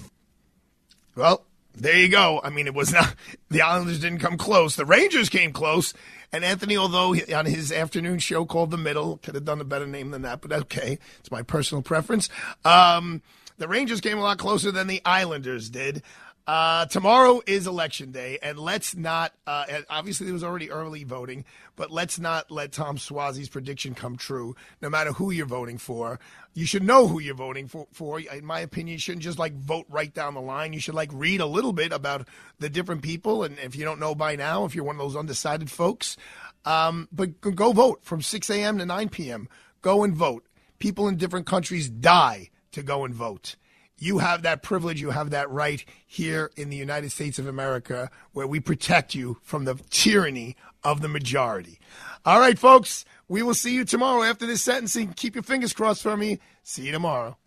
[1.16, 1.46] Well,
[1.80, 2.42] there you go.
[2.44, 3.16] I mean, it was not
[3.50, 4.76] the Islanders didn't come close.
[4.76, 5.94] The Rangers came close,
[6.32, 9.66] and Anthony, although he, on his afternoon show called the Middle, could have done a
[9.66, 12.30] better name than that, but okay, it's my personal preference.
[12.66, 13.22] Um,
[13.58, 16.02] the Rangers came a lot closer than the Islanders did.
[16.48, 19.34] Uh, tomorrow is election day, and let's not.
[19.46, 24.18] Uh, obviously, there was already early voting, but let's not let Tom Suozzi's prediction come
[24.18, 24.56] true.
[24.82, 26.20] No matter who you're voting for,
[26.56, 27.88] you should know who you're voting for.
[27.92, 30.74] For in my opinion, you shouldn't just like vote right down the line.
[30.74, 32.28] You should like read a little bit about
[32.58, 35.16] the different people, and if you don't know by now, if you're one of those
[35.16, 36.18] undecided folks,
[36.66, 38.80] um, but go vote from 6 a.m.
[38.80, 39.48] to 9 p.m.
[39.82, 40.46] Go and vote.
[40.80, 43.56] People in different countries die to go and vote.
[44.02, 48.10] You have that privilege, you have that right here in the United States of America,
[48.32, 51.80] where we protect you from the tyranny of the majority.
[52.26, 55.14] All right, folks, we will see you tomorrow after this sentencing.
[55.14, 56.40] Keep your fingers crossed for me.
[56.64, 57.38] See you tomorrow.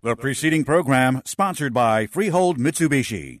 [0.00, 3.40] The preceding program sponsored by Freehold Mitsubishi.